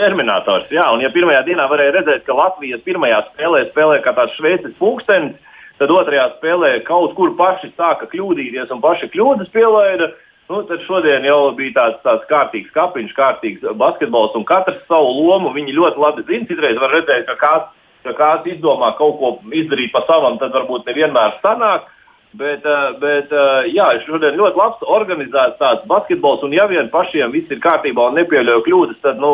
Terminators, 0.00 0.70
jā, 0.72 0.86
un 0.94 1.02
ja 1.04 1.10
pirmajā 1.12 1.42
dienā 1.44 1.66
varēja 1.68 1.92
redzēt, 1.98 2.22
ka 2.24 2.32
Latvijas 2.32 2.80
pirmajā 2.86 3.18
spēlē 3.28 3.66
spēlē 3.68 3.98
kā 4.00 4.14
tāds 4.16 4.32
šveicis 4.38 4.72
pūkstens, 4.78 5.34
tad 5.80 5.92
otrajā 5.92 6.24
spēlē 6.38 6.70
kaut 6.86 7.12
kur 7.18 7.34
paši 7.36 7.68
sāka 7.74 8.08
kļūdīties 8.08 8.72
un 8.72 8.80
paši 8.80 9.10
kļūdas 9.12 9.52
pielaida. 9.52 10.12
Nu, 10.50 10.64
tad 10.66 10.80
šodien 10.82 11.26
jau 11.28 11.52
bija 11.54 11.76
tāds, 11.76 12.00
tāds 12.02 12.24
kārtīgs 12.30 12.72
kapiņš, 12.74 13.12
kārtīgs 13.14 13.66
basketbols, 13.78 14.32
un 14.34 14.46
katrs 14.48 14.80
savu 14.88 15.12
lomu 15.20 15.52
viņi 15.54 15.76
ļoti 15.76 16.02
labi 16.02 16.24
zina. 16.26 16.48
Citreiz 16.48 16.80
var 16.80 16.96
redzēt, 16.96 17.28
ka 17.28 17.36
kāds 17.38 17.68
ja 18.04 18.14
kāds 18.16 18.50
izdomā 18.50 18.92
kaut 18.98 19.18
ko 19.20 19.32
izdarīt 19.56 19.92
pa 19.94 20.04
savam, 20.08 20.38
tad 20.40 20.54
varbūt 20.56 20.88
nevienmēr 20.90 21.40
sanāk. 21.44 21.88
Bet, 22.30 22.62
eh, 22.62 22.90
bet 23.02 23.32
eh, 23.34 23.72
jā, 23.74 23.88
šodien 24.06 24.36
ļoti 24.38 24.58
labs 24.60 24.84
organizēts 24.86 25.58
tāds 25.58 25.86
basketbols, 25.90 26.44
un 26.46 26.54
ja 26.54 26.68
vien 26.70 26.86
pašiem 26.92 27.32
viss 27.34 27.50
ir 27.50 27.58
kārtībā 27.58 28.04
un 28.06 28.20
nepieļauj 28.20 28.62
kļūdas, 28.68 29.00
tad 29.02 29.18
nu, 29.18 29.32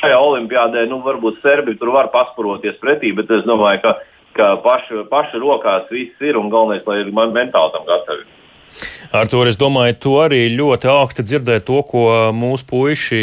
šajā 0.00 0.18
olimpiādē 0.18 0.88
nu, 0.90 0.98
varbūt 1.06 1.38
serbi 1.44 1.76
tur 1.78 1.92
var 1.94 2.10
pasparoties 2.10 2.80
pretī, 2.82 3.14
bet 3.14 3.30
es 3.30 3.46
domāju, 3.46 3.84
ka, 3.84 3.94
ka 4.34 4.48
paši, 4.64 5.04
paši 5.12 5.38
rokās 5.38 5.86
viss 5.94 6.26
ir 6.26 6.40
un 6.40 6.50
galvenais, 6.50 6.82
lai 6.90 7.04
ir 7.04 7.14
mentāli 7.14 7.76
tam 7.76 7.86
gatavi. 7.86 8.26
Artur, 9.12 9.44
es 9.50 9.58
domāju, 9.60 9.92
tu 10.00 10.12
arī 10.22 10.46
ļoti 10.56 10.88
augsti 10.88 11.24
dzirdēji 11.26 11.62
to, 11.68 11.82
ko 11.84 12.04
mūsu 12.32 12.64
puiši 12.70 13.18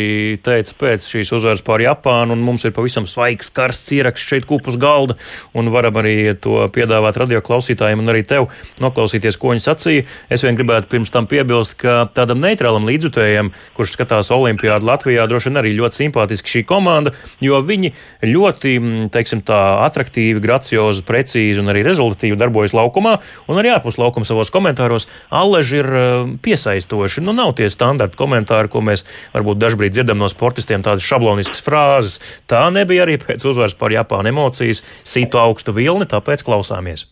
teica 0.45 0.75
pēc 0.77 1.07
šīs 1.09 1.31
uzvaras 1.33 1.63
pār 1.65 1.81
Japānu, 1.81 2.35
un 2.35 2.43
mums 2.45 2.61
ir 2.67 2.75
pavisam 2.75 3.07
svaigs, 3.09 3.49
karsts 3.49 3.89
ieraksts 3.97 4.29
šeit 4.29 4.45
kupus 4.45 4.77
galda, 4.77 5.17
un 5.57 5.71
varam 5.73 5.97
arī 5.97 6.35
to 6.37 6.67
piedāvāt 6.75 7.17
radio 7.17 7.41
klausītājiem 7.41 8.03
un 8.03 8.13
arī 8.13 8.21
tev 8.29 8.51
noklausīties, 8.83 9.39
ko 9.41 9.55
viņi 9.55 9.65
sacīja. 9.65 10.05
Es 10.29 10.45
vien 10.45 10.59
gribētu 10.59 10.91
pirms 10.93 11.09
tam 11.15 11.25
piebilst, 11.31 11.73
ka 11.81 12.03
tādam 12.13 12.37
neitrālam 12.43 12.85
līdzjutējam, 12.85 13.49
kurš 13.73 13.97
skatās 13.97 14.29
Olimpiādu 14.35 14.85
Latvijā, 14.85 15.25
droši 15.25 15.49
vien 15.49 15.61
arī 15.63 15.73
ļoti 15.79 16.03
simpātiski 16.03 16.53
šī 16.53 16.63
komanda, 16.69 17.15
jo 17.41 17.57
viņi 17.65 17.95
ļoti, 18.29 18.75
teiksim 19.09 19.41
tā, 19.47 19.59
atraktīvi, 19.87 20.45
graciozi, 20.45 21.01
precīzi 21.09 21.65
un 21.65 21.73
arī 21.73 21.81
rezultatīvi 21.89 22.37
darbojas 22.37 22.77
laukumā, 22.77 23.17
un 23.49 23.57
arī 23.57 23.73
ārpus 23.73 23.97
laukuma 23.97 24.29
savos 24.29 24.53
komentāros. 24.53 25.09
Alleži 25.39 25.79
ir 25.81 25.91
eh, 25.99 26.07
piesaistoši. 26.45 27.23
Nu, 27.25 27.35
nav 27.35 27.55
tie 27.59 27.69
standarta 27.73 28.19
komentāri, 28.19 28.71
ko 28.71 28.83
mēs 28.85 29.05
varbūt 29.35 29.61
dažkārt 29.61 29.95
dzirdam 29.95 30.19
no 30.21 30.29
sportistiem, 30.31 30.83
tādas 30.85 31.07
šabloniskas 31.07 31.63
frāzes. 31.65 32.19
Tā 32.49 32.65
nebija 32.73 33.05
arī 33.07 33.19
pēc 33.21 33.45
uzvaras 33.49 33.77
par 33.79 33.95
Japānu 33.95 34.33
emocijas, 34.33 34.83
situ 35.07 35.41
augstu 35.41 35.75
vilni, 35.75 36.09
tāpēc 36.09 36.45
klausāmies. 36.47 37.07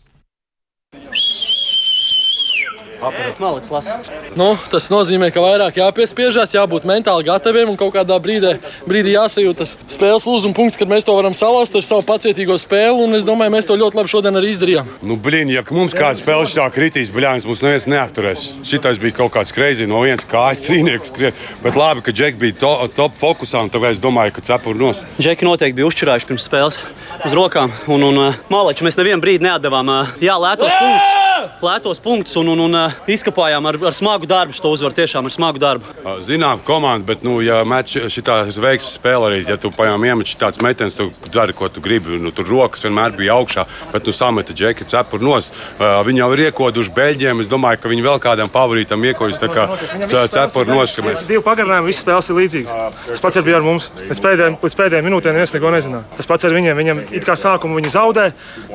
Nu, 4.38 4.48
tas 4.72 4.88
nozīmē, 4.90 5.30
ka 5.34 5.42
vairāk 5.42 5.78
jāpiespiežās, 5.78 6.54
jābūt 6.56 6.86
mentāli 6.88 7.26
gataviem 7.28 7.70
un 7.70 7.78
kaut 7.78 7.92
kādā 7.94 8.16
brīdī, 8.22 8.56
brīdī 8.88 9.14
jāsajūt 9.14 9.60
tas 9.62 9.74
spēles 9.90 10.26
lūzuma 10.26 10.56
punkts, 10.56 10.78
kad 10.80 10.90
mēs 10.90 11.06
to 11.06 11.14
varam 11.14 11.36
salauzt 11.36 11.76
ar 11.78 11.84
savu 11.86 12.02
pacietīgo 12.08 12.58
spēli. 12.58 13.06
Es 13.18 13.26
domāju, 13.26 13.54
mēs 13.54 13.68
to 13.68 13.76
ļoti 13.78 13.98
labi 13.98 14.12
šodien 14.12 14.38
arī 14.38 14.50
izdarījām. 14.54 14.90
Nu, 15.06 15.18
blīn, 15.20 15.50
ja 15.54 15.62
mums 15.70 15.94
kāda 15.96 16.18
spēle 16.18 16.48
tā 16.50 16.66
kritīs, 16.74 17.12
bļāns, 17.14 17.46
mums 17.48 17.62
neviens 17.64 17.88
neapturēs. 17.90 18.44
Šitais 18.66 19.00
bija 19.02 19.18
kaut 19.20 19.34
kāds 19.36 19.54
greizi 19.54 19.88
no 19.90 20.02
vienas 20.06 20.26
kājas 20.28 20.64
trīnieks. 20.66 21.14
Bet 21.62 21.78
labi, 21.78 22.04
ka 22.06 22.14
Džeki 22.14 22.42
bija 22.42 22.58
to, 22.64 22.74
top 22.98 23.16
fokusā 23.18 23.62
un 23.66 23.72
tāpēc 23.74 23.98
es 23.98 24.02
domāju, 24.02 24.36
ka 24.38 24.46
cepuri 24.50 24.82
nos. 24.82 25.02
Džeki 25.20 25.46
noteikti 25.48 25.78
bija 25.78 25.90
uzčurājuši 25.90 26.30
pirms 26.32 26.50
spēles 26.50 26.82
uz 27.24 27.38
rokām. 27.38 27.74
Un, 27.86 28.06
un, 28.10 28.22
un 28.26 28.44
Malači 28.52 28.86
mēs 28.86 28.98
nevienu 29.00 29.22
brīdi 29.24 29.46
neatdevām 29.46 29.94
jā, 30.22 30.38
lētos 30.38 30.74
punktus. 30.78 31.27
Lētos 31.64 32.00
punktus 32.02 32.36
un, 32.40 32.52
un, 32.54 32.64
un 32.66 32.76
izkapājām 33.10 33.66
ar, 33.68 33.78
ar 33.90 33.96
smagu 33.96 34.28
darbu 34.28 34.56
šo 34.56 34.72
uzvaru. 34.74 34.96
Tiešām 34.98 35.28
ar 35.28 35.34
smagu 35.34 35.62
darbu. 35.62 35.94
Zinām, 36.24 36.62
komanda, 36.66 37.06
bet, 37.08 37.24
nu, 37.26 37.38
ja 37.44 37.60
mēģināts 37.68 38.14
šī 38.14 38.24
veiksmīga 38.24 38.92
spēle, 38.92 39.28
arī, 39.28 39.40
ja 39.48 39.58
tu 39.60 39.70
pajām 39.74 40.04
iemet 40.08 40.34
tāds 40.38 40.62
metiens, 40.64 40.96
tu 40.98 41.10
dari, 41.32 41.54
ko 41.56 41.68
tu 41.72 41.82
gribi. 41.84 42.18
Nu, 42.22 42.32
tur 42.34 42.48
rokas 42.48 42.84
vienmēr 42.86 43.14
bija 43.18 43.36
augšā, 43.38 43.64
bet 43.92 44.06
tu 44.06 44.14
sameti 44.14 44.56
džeki 44.56 44.88
cepuri 44.88 45.24
nos. 45.24 45.50
Uh, 45.78 46.00
viņi 46.06 46.22
jau 46.22 46.30
ir 46.34 46.44
iekoduši 46.48 46.94
beļģiem. 46.96 47.42
Es 47.44 47.50
domāju, 47.50 47.82
ka 47.82 47.92
viņi 47.92 48.06
vēl 48.06 48.20
kādam 48.22 48.52
favorītam 48.52 49.04
iekoduši 49.10 49.40
cepuri 50.08 50.72
nos. 50.72 50.96
Mēs... 51.04 51.26
Divu 51.28 51.44
pagarinājumu, 51.46 51.90
visas 51.90 52.04
spēles 52.04 52.30
ir 52.30 52.38
līdzīgas. 52.38 52.76
Tas 53.08 53.24
pats 53.24 53.40
bija 53.44 53.58
ar 53.60 53.66
mums. 53.66 53.90
Līdz 53.98 54.22
pēdējiem, 54.24 54.58
līdz 54.62 54.78
pēdējiem 54.78 55.08
minūtēm 55.08 55.36
neviens 55.36 55.54
neko 55.54 55.72
nezināja. 55.74 56.04
Tas 56.18 56.28
pats 56.30 56.48
ar 56.48 56.56
viņiem. 56.56 56.78
Viņam 56.78 57.02
it 57.14 57.26
kā 57.26 57.36
sākumu 57.38 57.78
viņi 57.78 57.92
zaudē, 57.94 58.28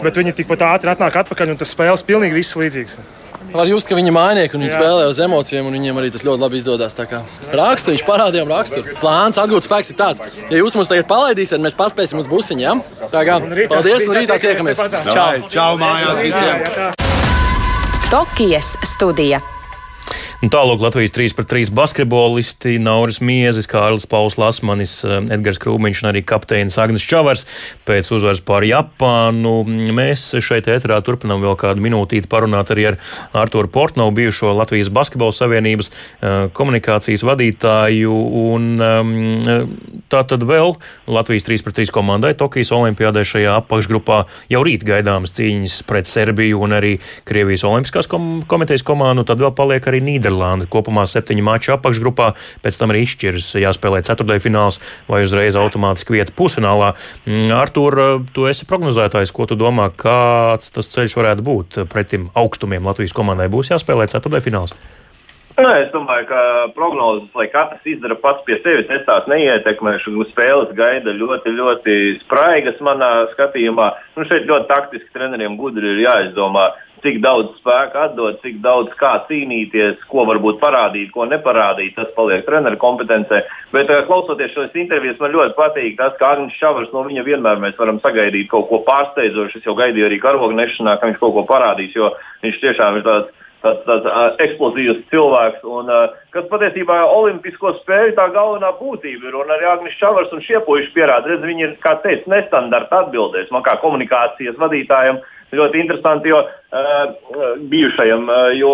bet 0.04 0.20
viņi 0.20 0.36
tikpat 0.40 0.66
ātri 0.70 0.94
atnāk 0.94 1.20
atpakaļ 1.24 1.54
un 1.54 1.60
tas 1.62 1.74
spēles 1.74 2.06
pilnīgi 2.08 2.38
visas 2.38 2.58
līdzīgas. 2.64 2.98
Var 3.54 3.70
just, 3.70 3.90
ka 3.90 3.98
viņi 3.98 4.10
ir 4.10 4.16
mainieki 4.16 4.56
un 4.58 4.64
viņi 4.64 4.72
Jā. 4.72 4.80
spēlē 4.80 5.08
uz 5.12 5.20
emocijām, 5.22 5.68
un 5.68 5.76
viņiem 5.78 6.00
arī 6.00 6.10
tas 6.14 6.24
ļoti 6.26 6.42
labi 6.42 6.60
izdodas. 6.62 6.96
Rakstu 7.60 7.94
viņš 7.94 8.04
parādījām 8.08 8.50
raksturu. 8.50 8.96
Plāns 9.02 9.38
atgūt 9.42 9.68
spēks 9.68 9.94
ir 9.94 10.00
tāds, 10.00 10.24
ja 10.50 10.62
jūs 10.62 10.78
mums 10.80 10.90
tagad 10.90 11.10
palaidīsiet, 11.12 11.62
mēs 11.62 11.78
paspēsim 11.78 12.22
uz 12.24 12.30
busiņu. 12.32 12.64
Ja? 12.64 12.78
Tā 13.14 13.26
kā 13.28 13.40
paldies, 13.70 14.08
un 14.08 14.18
rītā 14.18 14.40
tiekamies. 14.42 14.82
Čau! 15.12 15.30
Čau 15.54 15.72
mājās 15.82 16.24
visiem! 16.24 16.94
Tokijas 18.14 18.76
studija. 18.88 19.42
Tālāk 20.44 20.82
Latvijas 20.84 21.14
3-3 21.16 21.70
basketbolisti 21.72 22.74
Nauris 22.84 23.22
Miezis, 23.24 23.64
Kārlis 23.64 24.04
Pauls 24.12 24.36
Lasmanis, 24.36 24.98
eh, 25.08 25.22
Edgars 25.32 25.56
Krūmiņš 25.64 26.02
un 26.04 26.10
arī 26.10 26.20
kapteinis 26.28 26.76
Agnes 26.84 27.06
Čavars 27.08 27.46
pēc 27.88 28.10
uzvaras 28.12 28.42
pār 28.44 28.68
Japānu. 28.68 29.64
Mēs 29.96 30.36
šeit 30.44 30.68
ēterā 30.68 31.00
turpinām 31.00 31.40
vēl 31.40 31.56
kādu 31.56 31.80
minūtīti 31.80 32.28
parunāt 32.28 32.74
arī 32.76 32.90
ar 32.90 32.98
Arturu 33.32 33.70
Portnovu, 33.72 34.12
bijušo 34.18 34.52
Latvijas 34.52 34.90
Basketbola 34.92 35.32
Savienības 35.32 35.90
eh, 35.90 36.50
komunikācijas 36.52 37.24
vadītāju. 37.24 38.12
Un 38.52 38.82
ehm, 38.84 39.70
tā 40.12 40.28
tad 40.28 40.44
vēl 40.44 40.76
Latvijas 41.08 41.48
3-3 41.48 41.88
komandai 41.88 42.34
Tokijas 42.36 42.74
Olimpiādē 42.76 43.24
šajā 43.24 43.56
apakšgrupā 43.64 44.26
jau 44.52 44.64
rīt 44.68 44.84
gaidāmas 44.84 45.32
cīņas 45.40 45.88
pret 45.88 46.12
Serbiju 46.12 46.60
un 46.68 46.76
arī 46.76 47.00
Krievijas 47.24 47.64
Olimpiskās 47.64 48.12
komitejas 48.12 48.84
komandu. 48.84 49.24
Tad 49.24 49.40
vēl 49.40 49.56
paliek 49.56 49.88
arī 49.88 50.04
Nīderlanda. 50.04 50.33
Nīderlandi. 50.34 50.70
Kopumā 50.72 51.06
septiņi 51.08 51.44
mači 51.46 51.74
apakšgrupā, 51.76 52.34
pēc 52.64 52.80
tam 52.80 52.94
arī 52.94 53.04
izšķirs 53.06 53.54
jāspēlē 53.62 54.02
ceturdaļfināls 54.06 54.80
vai 55.08 55.24
uzreiz 55.24 55.56
automātiski 55.60 56.18
vieta 56.18 56.34
pusfinālā. 56.36 56.94
Mm, 57.28 57.54
Artur, 57.54 58.24
tu 58.34 58.48
esi 58.50 58.68
prognozētājs, 58.70 59.34
ko 59.34 59.48
tu 59.50 59.56
domā, 59.60 59.92
kāds 59.92 60.74
tas 60.74 60.90
ceļš 60.90 61.18
varētu 61.20 61.46
būt 61.46 61.84
pretim 61.92 62.32
augstumiem 62.36 62.86
Latvijas 62.86 63.16
komandai? 63.16 63.52
Būs 63.52 63.72
jāspēlē 63.74 64.10
ceturdaļfināls. 64.12 64.76
Nē, 65.54 65.70
es 65.84 65.90
domāju, 65.94 66.26
ka 66.32 66.40
prognozes, 66.74 67.28
lai 67.38 67.46
katrs 67.54 67.84
izdara 67.86 68.16
pats 68.18 68.42
pie 68.48 68.56
sevis, 68.64 68.90
es 68.90 69.04
tās 69.06 69.28
neietekmēšu. 69.30 70.16
Spēles 70.32 70.72
gaida 70.74 71.14
ļoti, 71.14 71.54
ļoti 71.54 71.98
spraigas 72.24 72.82
manā 72.82 73.28
skatījumā. 73.36 73.92
Nu, 74.18 74.26
šeit 74.26 74.50
ļoti 74.50 74.66
taktiski 74.72 75.14
treneriem 75.14 75.60
gudri 75.60 75.94
ir 75.94 76.02
jāizdomā, 76.08 76.72
cik 77.04 77.20
daudz 77.24 77.54
spēka 77.60 78.08
atdot, 78.08 78.40
cik 78.44 78.62
daudz 78.64 78.94
kā 79.00 79.14
cīnīties, 79.28 80.02
ko 80.12 80.26
varbūt 80.30 80.62
parādīt, 80.64 81.12
ko 81.14 81.28
neparādīt. 81.30 81.94
Tas 81.98 82.10
paliek 82.18 82.46
treneru 82.48 82.80
kompetencē. 82.82 83.44
Bet, 83.76 83.90
eh, 83.90 84.04
klausoties 84.08 84.56
šīs 84.56 84.76
intervijas, 84.86 85.20
man 85.20 85.36
ļoti 85.36 85.56
patīk 85.60 85.98
tas, 85.98 86.18
ka 86.20 86.34
Agnēs 86.34 86.58
Čavars 86.60 86.92
no 86.94 87.04
viņa 87.04 87.24
vienmēr 87.28 87.62
mēs 87.62 87.78
varam 87.78 88.00
sagaidīt 88.00 88.50
kaut 88.50 88.70
ko 88.70 88.84
pārsteidzošu. 88.88 89.58
Es 89.58 89.70
jau 89.70 89.76
gaidīju 89.76 90.10
arī 90.10 90.20
karogu 90.22 90.54
nešanā, 90.56 91.00
ka 91.00 91.08
viņš 91.08 91.20
kaut 91.20 91.34
ko 91.34 91.46
parādīs, 91.54 91.96
jo 91.96 92.14
viņš 92.44 92.60
tiešām 92.64 92.98
ir 92.98 93.04
tāds 93.04 93.32
tāds, 93.64 93.84
tāds 93.88 94.08
uh, 94.10 94.36
eksplozīvs 94.44 95.04
cilvēks, 95.12 95.64
un, 95.64 95.90
uh, 95.92 96.16
kas 96.36 96.48
patiesībā 96.52 97.00
Olimpisko 97.08 97.74
spēļu 97.80 98.16
tā 98.18 98.28
galvenā 98.36 98.74
būtība 98.80 99.30
ir. 99.30 99.38
Un 99.40 99.54
arī 99.56 99.70
Agnēs 99.72 99.98
Čavars 100.02 100.34
un 100.36 100.44
šie 100.44 100.60
puiši 100.68 100.92
pierāda, 100.96 101.32
redz, 101.32 101.46
viņi 101.48 101.68
ir, 101.68 101.76
kā 101.84 101.96
teicu, 102.04 102.30
nestandarta 102.34 103.06
atbildēs. 103.06 103.52
Man 103.56 103.66
kā 103.66 103.78
komunikācijas 103.82 104.60
vadītājam 104.62 105.22
ļoti 105.58 105.82
interesanti, 105.84 106.32
jo 106.32 106.42
uh, 106.44 107.54
bijušajam, 107.72 108.28
uh, 108.30 108.50
jo 108.58 108.74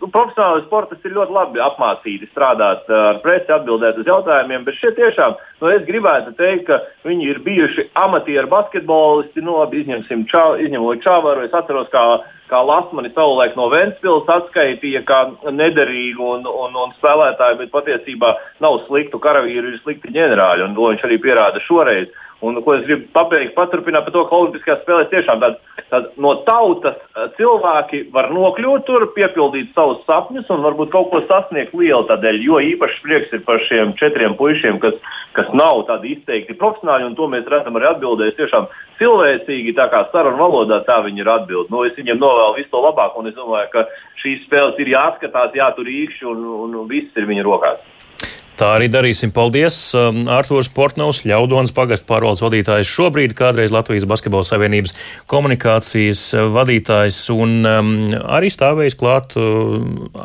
nu, 0.00 0.08
profesionāli 0.08 0.64
sportisti 0.66 1.10
ir 1.10 1.16
ļoti 1.18 1.36
labi 1.36 1.62
apmācīti 1.64 2.30
strādāt 2.32 2.88
uh, 2.90 3.06
ar 3.12 3.22
presi, 3.24 3.50
atbildēt 3.54 4.00
uz 4.02 4.10
jautājumiem, 4.10 4.66
bet 4.66 4.80
šeit 4.80 4.98
tiešām 4.98 5.38
nu, 5.60 5.70
es 5.74 5.86
gribētu 5.88 6.34
teikt, 6.40 6.66
ka 6.70 6.80
viņi 7.08 7.30
ir 7.34 7.40
bijuši 7.46 7.88
amatieru 8.06 8.50
basketbolisti, 8.50 9.44
nu, 9.46 9.60
labi, 9.60 9.84
izņemsim 9.84 10.26
čau, 10.32 10.54
izņemot 10.60 11.04
Čavaru. 11.04 11.46
Es 11.46 11.56
atceros, 11.56 11.88
kā 11.92 12.04
kā 12.50 12.60
Lasmani 12.66 13.12
savulaik 13.14 13.54
no 13.58 13.68
Ventspils 13.72 14.28
atskaitīja 14.30 15.04
kā 15.06 15.20
nederīgu 15.54 16.32
un, 16.34 16.48
un, 16.48 16.74
un 16.84 16.94
spēlētāju, 16.98 17.60
bet 17.62 17.72
patiesībā 17.74 18.34
nav 18.64 18.80
sliktu 18.88 19.20
karavīru, 19.22 19.70
ir 19.70 19.84
slikti 19.84 20.12
ģenerāļi. 20.16 20.66
Un 20.66 20.74
to 20.78 20.90
viņš 20.90 21.06
arī 21.06 21.20
pierāda 21.22 21.62
šoreiz. 21.66 22.10
Un, 22.40 22.56
ko 22.64 22.72
es 22.72 22.86
gribu 22.86 23.04
pabeigt, 23.12 23.52
paturpināt 23.52 24.06
par 24.06 24.14
to, 24.14 24.22
ka 24.24 24.36
Olimpiskajās 24.38 24.80
spēlēs 24.80 25.10
tiešām 25.12 25.42
tād, 25.42 25.58
tād, 25.92 26.06
no 26.24 26.32
tautas 26.46 26.96
eh, 26.96 27.26
cilvēki 27.36 28.06
var 28.14 28.30
nokļūt 28.32 28.86
tur, 28.88 29.04
piepildīt 29.16 29.74
savus 29.76 30.00
sapņus 30.06 30.48
un 30.54 30.64
varbūt 30.64 30.92
kaut 30.94 31.10
ko 31.12 31.20
sasniegt 31.28 31.76
lielu 31.76 32.06
tādēļ. 32.08 32.40
Jo 32.46 32.62
īpaši 32.64 33.04
prieks 33.04 33.34
ir 33.36 33.44
par 33.44 33.60
šiem 33.66 33.92
četriem 34.00 34.38
puišiem, 34.40 34.80
kas, 34.80 34.96
kas 35.36 35.52
nav 35.52 35.84
tādi 35.90 36.14
izteikti 36.16 36.56
profesionāļi, 36.56 37.10
un 37.10 37.18
to 37.18 37.28
mēs 37.28 37.44
redzam 37.52 37.76
arī 37.76 37.90
atbildēs. 37.90 38.38
Tiešām 38.40 38.72
cilvēcīgi, 39.02 39.76
tā 39.76 39.90
kā 39.92 40.06
sarunu 40.14 40.40
valodā, 40.40 40.80
tā 40.88 41.00
viņi 41.04 41.20
ir 41.20 41.32
atbildīgi. 41.36 41.74
Nu, 41.76 41.84
es 41.84 41.96
viņiem 42.00 42.24
novēlu 42.24 42.56
visu 42.56 42.72
to 42.72 42.84
labāko, 42.88 43.20
un 43.20 43.28
es 43.28 43.36
domāju, 43.36 43.68
ka 43.76 43.84
šīs 44.24 44.46
spēles 44.48 44.80
ir 44.80 44.94
jāskatās, 44.96 45.52
jātur 45.60 45.92
īkšķi, 45.92 46.28
un, 46.32 46.44
un, 46.64 46.84
viss 46.88 47.20
ir 47.20 47.28
viņu 47.28 47.44
rokās. 47.52 47.84
Tā 48.60 48.74
arī 48.76 48.90
darīsim. 48.92 49.30
Paldies! 49.32 49.76
Um, 49.96 50.26
Artūrs 50.28 50.68
Portnovs, 50.76 51.22
Ļaudons 51.24 51.72
pagastu 51.72 52.04
pārvaldes 52.10 52.42
vadītājs 52.44 52.90
šobrīd, 52.92 53.32
kādreiz 53.38 53.72
Latvijas 53.72 54.04
Basketbola 54.10 54.44
Savienības 54.44 54.92
komunikācijas 55.32 56.26
vadītājs 56.52 57.22
un 57.32 57.54
um, 57.64 57.90
arī 58.20 58.52
stāvējis 58.52 58.98
klāt 59.00 59.32
uh, 59.40 59.80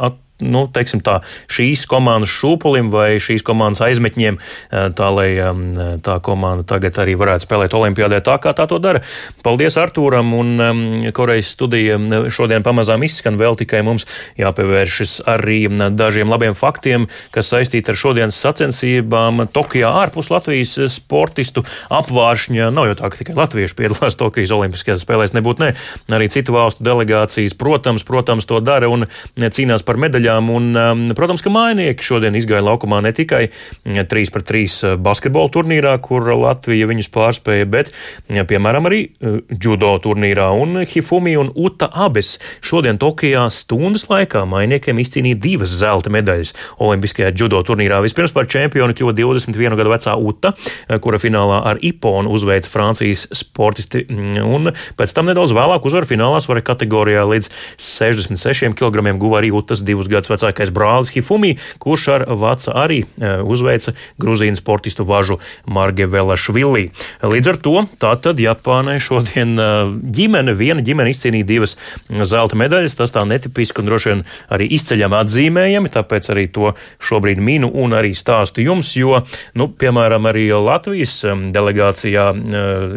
at, 0.09 0.19
nu, 0.43 0.65
teiksim, 0.67 0.99
tā, 1.05 1.21
šīs 1.51 1.85
komandas 1.87 2.33
šūpulim 2.33 2.89
vai 2.91 3.15
šīs 3.23 3.43
komandas 3.45 3.83
aizmetņiem, 3.85 4.37
eh, 4.37 4.87
tā 4.95 5.09
lai 5.15 5.29
um, 5.39 5.63
tā 6.03 6.17
komanda 6.23 6.65
tagad 6.67 6.97
arī 6.99 7.15
varētu 7.19 7.47
spēlēt 7.47 7.75
Olimpijādē 7.77 8.19
tā, 8.25 8.35
kā 8.43 8.51
tā 8.57 8.67
to 8.67 8.79
dara. 8.83 9.01
Paldies 9.45 9.77
Artūram 9.79 10.33
un 10.35 10.51
um, 10.59 10.81
Korejas 11.15 11.53
studija 11.55 11.97
šodien 12.31 12.65
pamazām 12.65 13.05
izskan 13.07 13.39
vēl 13.39 13.55
tikai 13.59 13.81
mums 13.85 14.07
jāpievēršas 14.41 15.21
arī 15.31 15.61
dažiem 15.95 16.31
labiem 16.31 16.57
faktiem, 16.57 17.07
kas 17.31 17.53
saistīti 17.53 17.93
ar 17.93 17.99
šodienas 17.99 18.39
sacensībām 18.41 19.45
Tokijā 19.55 19.93
ārpus 20.03 20.31
Latvijas 20.33 20.75
sportistu 20.91 21.63
apvāršņa. 21.93 22.71
Nav 22.75 22.91
jau 22.91 22.99
tā, 22.99 23.11
ka 23.11 23.21
tikai 23.21 23.37
latvieši 23.39 23.79
piedalās 23.79 24.19
Tokijas 24.19 24.53
Olimpiskajās 24.55 25.05
spēlēs, 25.05 25.35
nebūtu 25.37 25.63
ne. 25.63 25.71
Arī 26.15 26.27
citu 26.33 26.55
valstu 26.55 26.83
delegācijas, 26.85 27.55
protams, 27.57 28.03
protams, 28.07 28.47
to 28.49 28.59
dara 28.63 28.89
un 28.91 29.07
cīnās 29.39 29.85
par 29.85 29.99
medaļu 30.01 30.24
detaļām. 30.25 30.49
Un, 30.49 30.75
um, 30.75 31.03
protams, 31.15 31.43
ka 31.43 31.51
mainieki 31.53 32.03
šodien 32.03 32.35
izgāja 32.35 32.63
laukumā 32.65 33.01
ne 33.03 33.11
tikai 33.13 33.49
3 33.85 34.31
pret 34.33 34.45
3 34.49 34.95
basketbola 34.97 35.49
turnīrā, 35.53 35.95
kur 36.01 36.25
Latvija 36.35 36.87
viņus 36.87 37.11
pārspēja, 37.13 37.65
bet, 37.69 37.91
piemēram, 38.27 38.85
arī 38.89 39.01
judo 39.49 39.95
turnīrā. 40.01 40.49
Un 40.55 40.85
Hifumi 40.85 41.35
un 41.37 41.51
Uta 41.55 41.89
abas 41.93 42.35
šodien 42.65 42.97
Tokijā 43.01 43.47
stundas 43.53 44.07
laikā 44.09 44.45
mainiekiem 44.49 44.99
izcīnīja 45.01 45.39
divas 45.39 45.73
zelta 45.75 46.11
medaļas 46.13 46.53
Olimpiskajā 46.83 47.31
judo 47.37 47.61
turnīrā. 47.65 48.01
Vispirms 48.03 48.33
par 48.35 48.49
čempionu 48.51 48.95
kļuva 48.95 49.15
21 49.15 49.77
gadu 49.79 49.93
vecā 49.93 50.15
Uta, 50.15 50.53
kura 51.01 51.19
finālā 51.21 51.61
ar 51.71 51.81
Iponu 51.85 52.33
uzveica 52.35 52.69
Francijas 52.71 53.27
sportisti, 53.35 54.05
un 54.43 54.71
pēc 54.97 55.15
tam 55.15 55.29
nedaudz 55.29 55.53
vēlāk 55.55 55.85
uzvaru 55.87 56.09
finālā 56.09 56.41
svara 56.43 56.63
kategorijā 56.65 57.25
līdz 57.29 57.49
66 57.81 58.75
kg 58.77 59.15
guva 59.19 59.41
arī 59.41 59.51
Utas 59.55 59.83
divus 59.85 60.09
gadus 60.11 60.14
gadus 60.15 60.31
vecākais 60.31 60.71
brālis 60.75 61.11
Hifumi, 61.15 61.55
kurš 61.83 62.07
ar 62.15 62.25
Vaca 62.39 62.73
arī 62.85 63.03
e, 63.03 63.31
uzveica 63.43 63.95
Gruzīnu 64.21 64.59
sportistu 64.59 65.05
važu 65.07 65.39
Margevela 65.67 66.37
Švilī. 66.39 66.89
Līdz 67.23 67.51
ar 67.51 67.59
to 67.65 67.75
tātad 68.01 68.39
Japānai 68.41 68.97
šodien 69.03 69.55
e, 69.59 69.67
ģimene, 70.15 70.55
viena 70.57 70.85
ģimene 70.85 71.13
izcīnīja 71.13 71.49
divas 71.49 71.75
zelta 72.09 72.57
medaļas. 72.59 72.97
Tas 72.99 73.13
tā 73.15 73.25
netipiski 73.27 73.83
un 73.83 73.89
droši 73.91 74.11
vien 74.11 74.23
arī 74.55 74.69
izceļami 74.77 75.19
atzīmējami, 75.21 75.93
tāpēc 75.93 76.31
arī 76.33 76.47
to 76.55 76.73
šobrīd 77.03 77.41
minu 77.43 77.71
un 77.83 77.95
arī 77.97 78.13
stāstu 78.17 78.63
jums, 78.63 78.93
jo, 78.97 79.21
nu, 79.59 79.69
piemēram, 79.69 80.29
arī 80.31 80.47
Latvijas 80.55 81.17
e, 81.25 81.35
delegācijā 81.55 82.25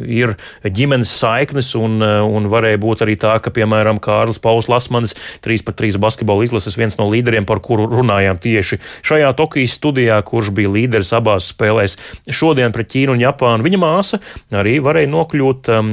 ir 0.08 0.34
ģimenes 0.64 1.10
saiknes 1.18 1.72
un, 1.78 1.98
un 2.02 2.48
varēja 2.50 2.80
būt 2.80 3.04
arī 3.06 3.16
tā, 3.20 3.36
ka, 3.42 3.52
piemēram, 3.54 4.00
Kārlis 4.02 4.40
Pauls 4.42 4.68
Lasmanis 4.70 5.16
3 5.44 5.64
pret 5.66 5.78
3 5.82 6.00
basketbola 6.02 6.46
izlases 6.46 6.78
viens 6.78 6.98
no 7.00 7.07
līderiem, 7.12 7.46
par 7.48 7.62
kuru 7.64 7.88
runājām 7.90 8.40
tieši 8.42 8.80
šajā 9.06 9.32
Tokijas 9.38 9.76
studijā, 9.78 10.18
kurš 10.26 10.52
bija 10.56 10.72
līderis 10.74 11.12
abās 11.16 11.50
spēlēs 11.52 11.96
šodien 12.30 12.74
pret 12.74 12.90
Ķīnu 12.92 13.16
un 13.16 13.22
Japānu. 13.22 13.66
Viņa 13.66 13.80
māsa 13.82 14.20
arī 14.54 14.78
varēja 14.84 15.10
nokļūt 15.12 15.70
um, 15.74 15.92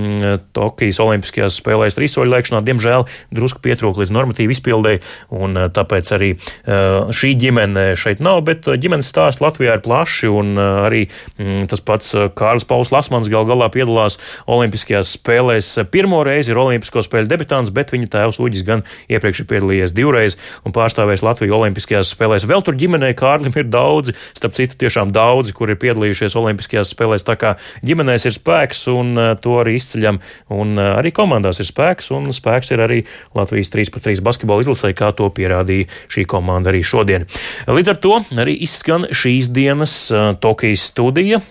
Tokijas 0.55 0.99
Olimpiskajās 1.03 1.59
spēlēs 1.61 1.97
trīsoļlēkšanā. 1.97 2.61
Diemžēl 2.65 3.07
drusku 3.35 3.61
pietrūka 3.65 4.03
līdz 4.03 4.13
normatīvu 4.15 4.55
izpildēji, 4.55 5.01
un 5.35 5.57
uh, 5.59 5.69
tāpēc 5.73 6.11
arī 6.15 6.31
uh, 6.35 7.11
šī 7.15 7.33
ģimene 7.41 7.87
šeit 7.99 8.23
nav, 8.23 8.43
bet 8.47 8.69
uh, 8.69 8.77
ģimenes 8.79 9.09
stāsts 9.11 9.43
Latvijā 9.43 9.77
ir 9.77 9.85
plaši, 9.85 10.29
un 10.31 10.55
uh, 10.57 10.85
arī 10.87 11.05
mm, 11.37 11.67
tas 11.71 11.83
pats 11.85 12.13
uh, 12.15 12.27
Kārls 12.35 12.67
Pauls 12.67 12.91
Lasmans 12.93 13.29
gal 13.31 13.47
galā 13.49 13.69
piedalās 13.73 14.19
Olimpiskajās 14.51 15.15
spēlēs. 15.17 15.71
Pirmo 15.93 16.21
reizi 16.25 16.53
ir 16.53 16.61
Olimpisko 16.61 17.03
spēļu 17.05 17.29
debitāns, 17.31 17.71
bet 17.75 17.93
viņa 17.93 18.11
tēvs 18.15 18.41
Uģis 18.43 18.65
gan 18.67 18.85
iepriekš 19.11 19.43
ir 19.43 19.49
piedalījies 19.51 19.95
divreiz 19.95 20.37
un 20.65 20.75
pārstāvējis 20.75 21.04
pārstāvējis 21.05 21.23
Latviju 21.25 21.55
Olimpiskajās 21.55 22.11
spēlēs. 22.13 22.45
Vēl 22.49 22.63
tur 22.65 22.75
ģimenei 22.77 23.13
Kārlim 23.17 23.53
ir 23.55 23.67
daudzi, 23.69 24.15
starp 24.35 24.55
citu, 24.57 24.77
tiešām 24.81 25.11
daudzi, 25.13 25.53
kur 25.53 25.69
ir 25.69 25.77
piedalījušies 25.77 26.35
Olimpiskajās 26.39 26.93
spēlēs. 26.93 27.25
Tā 27.25 27.35
kā 27.37 27.55
ģimenēs 27.85 28.25
ir 28.25 28.35
spēks 28.35 28.87
un 28.91 29.13
uh, 29.17 29.33
to 29.37 29.59
arī 29.61 29.77
izceļam, 29.77 30.19
un 30.53 30.75
uh, 30.77 30.95
arī 30.99 31.11
komandās 31.15 31.61
ir 31.61 31.69
spēks, 31.69 32.09
un 32.15 32.31
spēks 32.33 32.73
ir 32.73 32.83
arī 32.85 33.01
Latvijas 33.37 33.71
3-3 33.73 34.23
basketbola 34.25 34.65
izlasē, 34.65 34.93
kā 34.97 35.11
to 35.15 35.29
pierādīja 35.29 35.89
šī 36.11 36.25
komanda 36.29 36.71
arī 36.73 36.81
šodien. 36.85 37.27
Līdz 37.69 37.93
ar 37.93 38.01
to 38.01 38.19
arī 38.41 38.57
izskan 38.65 39.07
šīs 39.11 39.51
dienas 39.53 39.95
uh, 40.13 40.33
Tokijas 40.41 40.87
studija. 40.89 41.41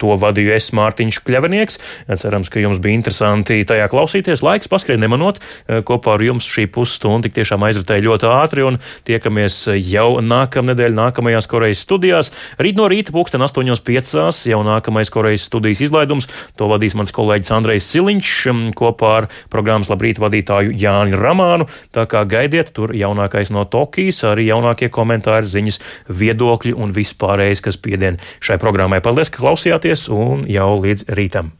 To 0.00 0.14
vadīju 0.18 0.54
es 0.54 0.70
Mārtiņš 0.74 1.20
Kļavinieks. 1.26 1.78
Cerams, 2.20 2.50
ka 2.52 2.62
jums 2.62 2.80
bija 2.82 2.98
interesanti 2.98 3.60
tajā 3.68 3.86
klausīties. 3.92 4.42
Laiks 4.44 4.70
paskrien 4.70 5.00
nemanot 5.02 5.40
kopā 5.86 6.16
ar 6.16 6.24
jums 6.24 6.48
šī 6.48 6.66
pusstunda 6.72 7.28
tik 7.28 7.36
tiešām 7.38 7.64
aizritēja 7.66 8.04
ļoti 8.04 8.28
ātri, 8.30 8.64
un 8.66 8.78
Tiekamies 9.04 9.56
jau 9.78 10.20
nākamnedēļ, 10.24 10.94
nākamajās 10.96 11.48
Korejas 11.50 11.82
studijās. 11.84 12.30
Rīt 12.60 12.78
no 12.78 12.88
rīta 12.90 13.12
pulksten 13.14 13.44
8.5. 13.44 14.44
jau 14.50 14.60
nākamais 14.64 15.12
Korejas 15.12 15.46
studijas 15.48 15.84
izlaidums. 15.84 16.28
To 16.60 16.68
vadīs 16.72 16.96
mans 16.98 17.12
kolēģis 17.14 17.52
Andrejs 17.56 17.88
Siliņš 17.92 18.34
kopā 18.78 19.10
ar 19.20 19.28
programmas 19.52 19.90
Labrīt 19.92 20.20
vadītāju 20.22 20.76
Jāni 20.80 21.18
Ramānu. 21.20 21.68
Tā 21.94 22.06
kā 22.10 22.24
gaidiet, 22.28 22.74
tur 22.76 22.94
jaunākais 22.96 23.52
no 23.54 23.66
Tokijas, 23.68 24.22
arī 24.28 24.48
jaunākie 24.50 24.90
komentāri, 24.92 25.50
ziņas, 25.50 25.80
viedokļi 26.08 26.76
un 26.76 26.94
vispārējais, 26.96 27.64
kas 27.64 27.80
piedien 27.80 28.20
šai 28.44 28.60
programmai. 28.62 29.02
Paldies, 29.04 29.32
ka 29.32 29.44
klausījāties 29.44 30.08
un 30.14 30.48
jau 30.50 30.72
līdz 30.80 31.10
rītam! 31.14 31.54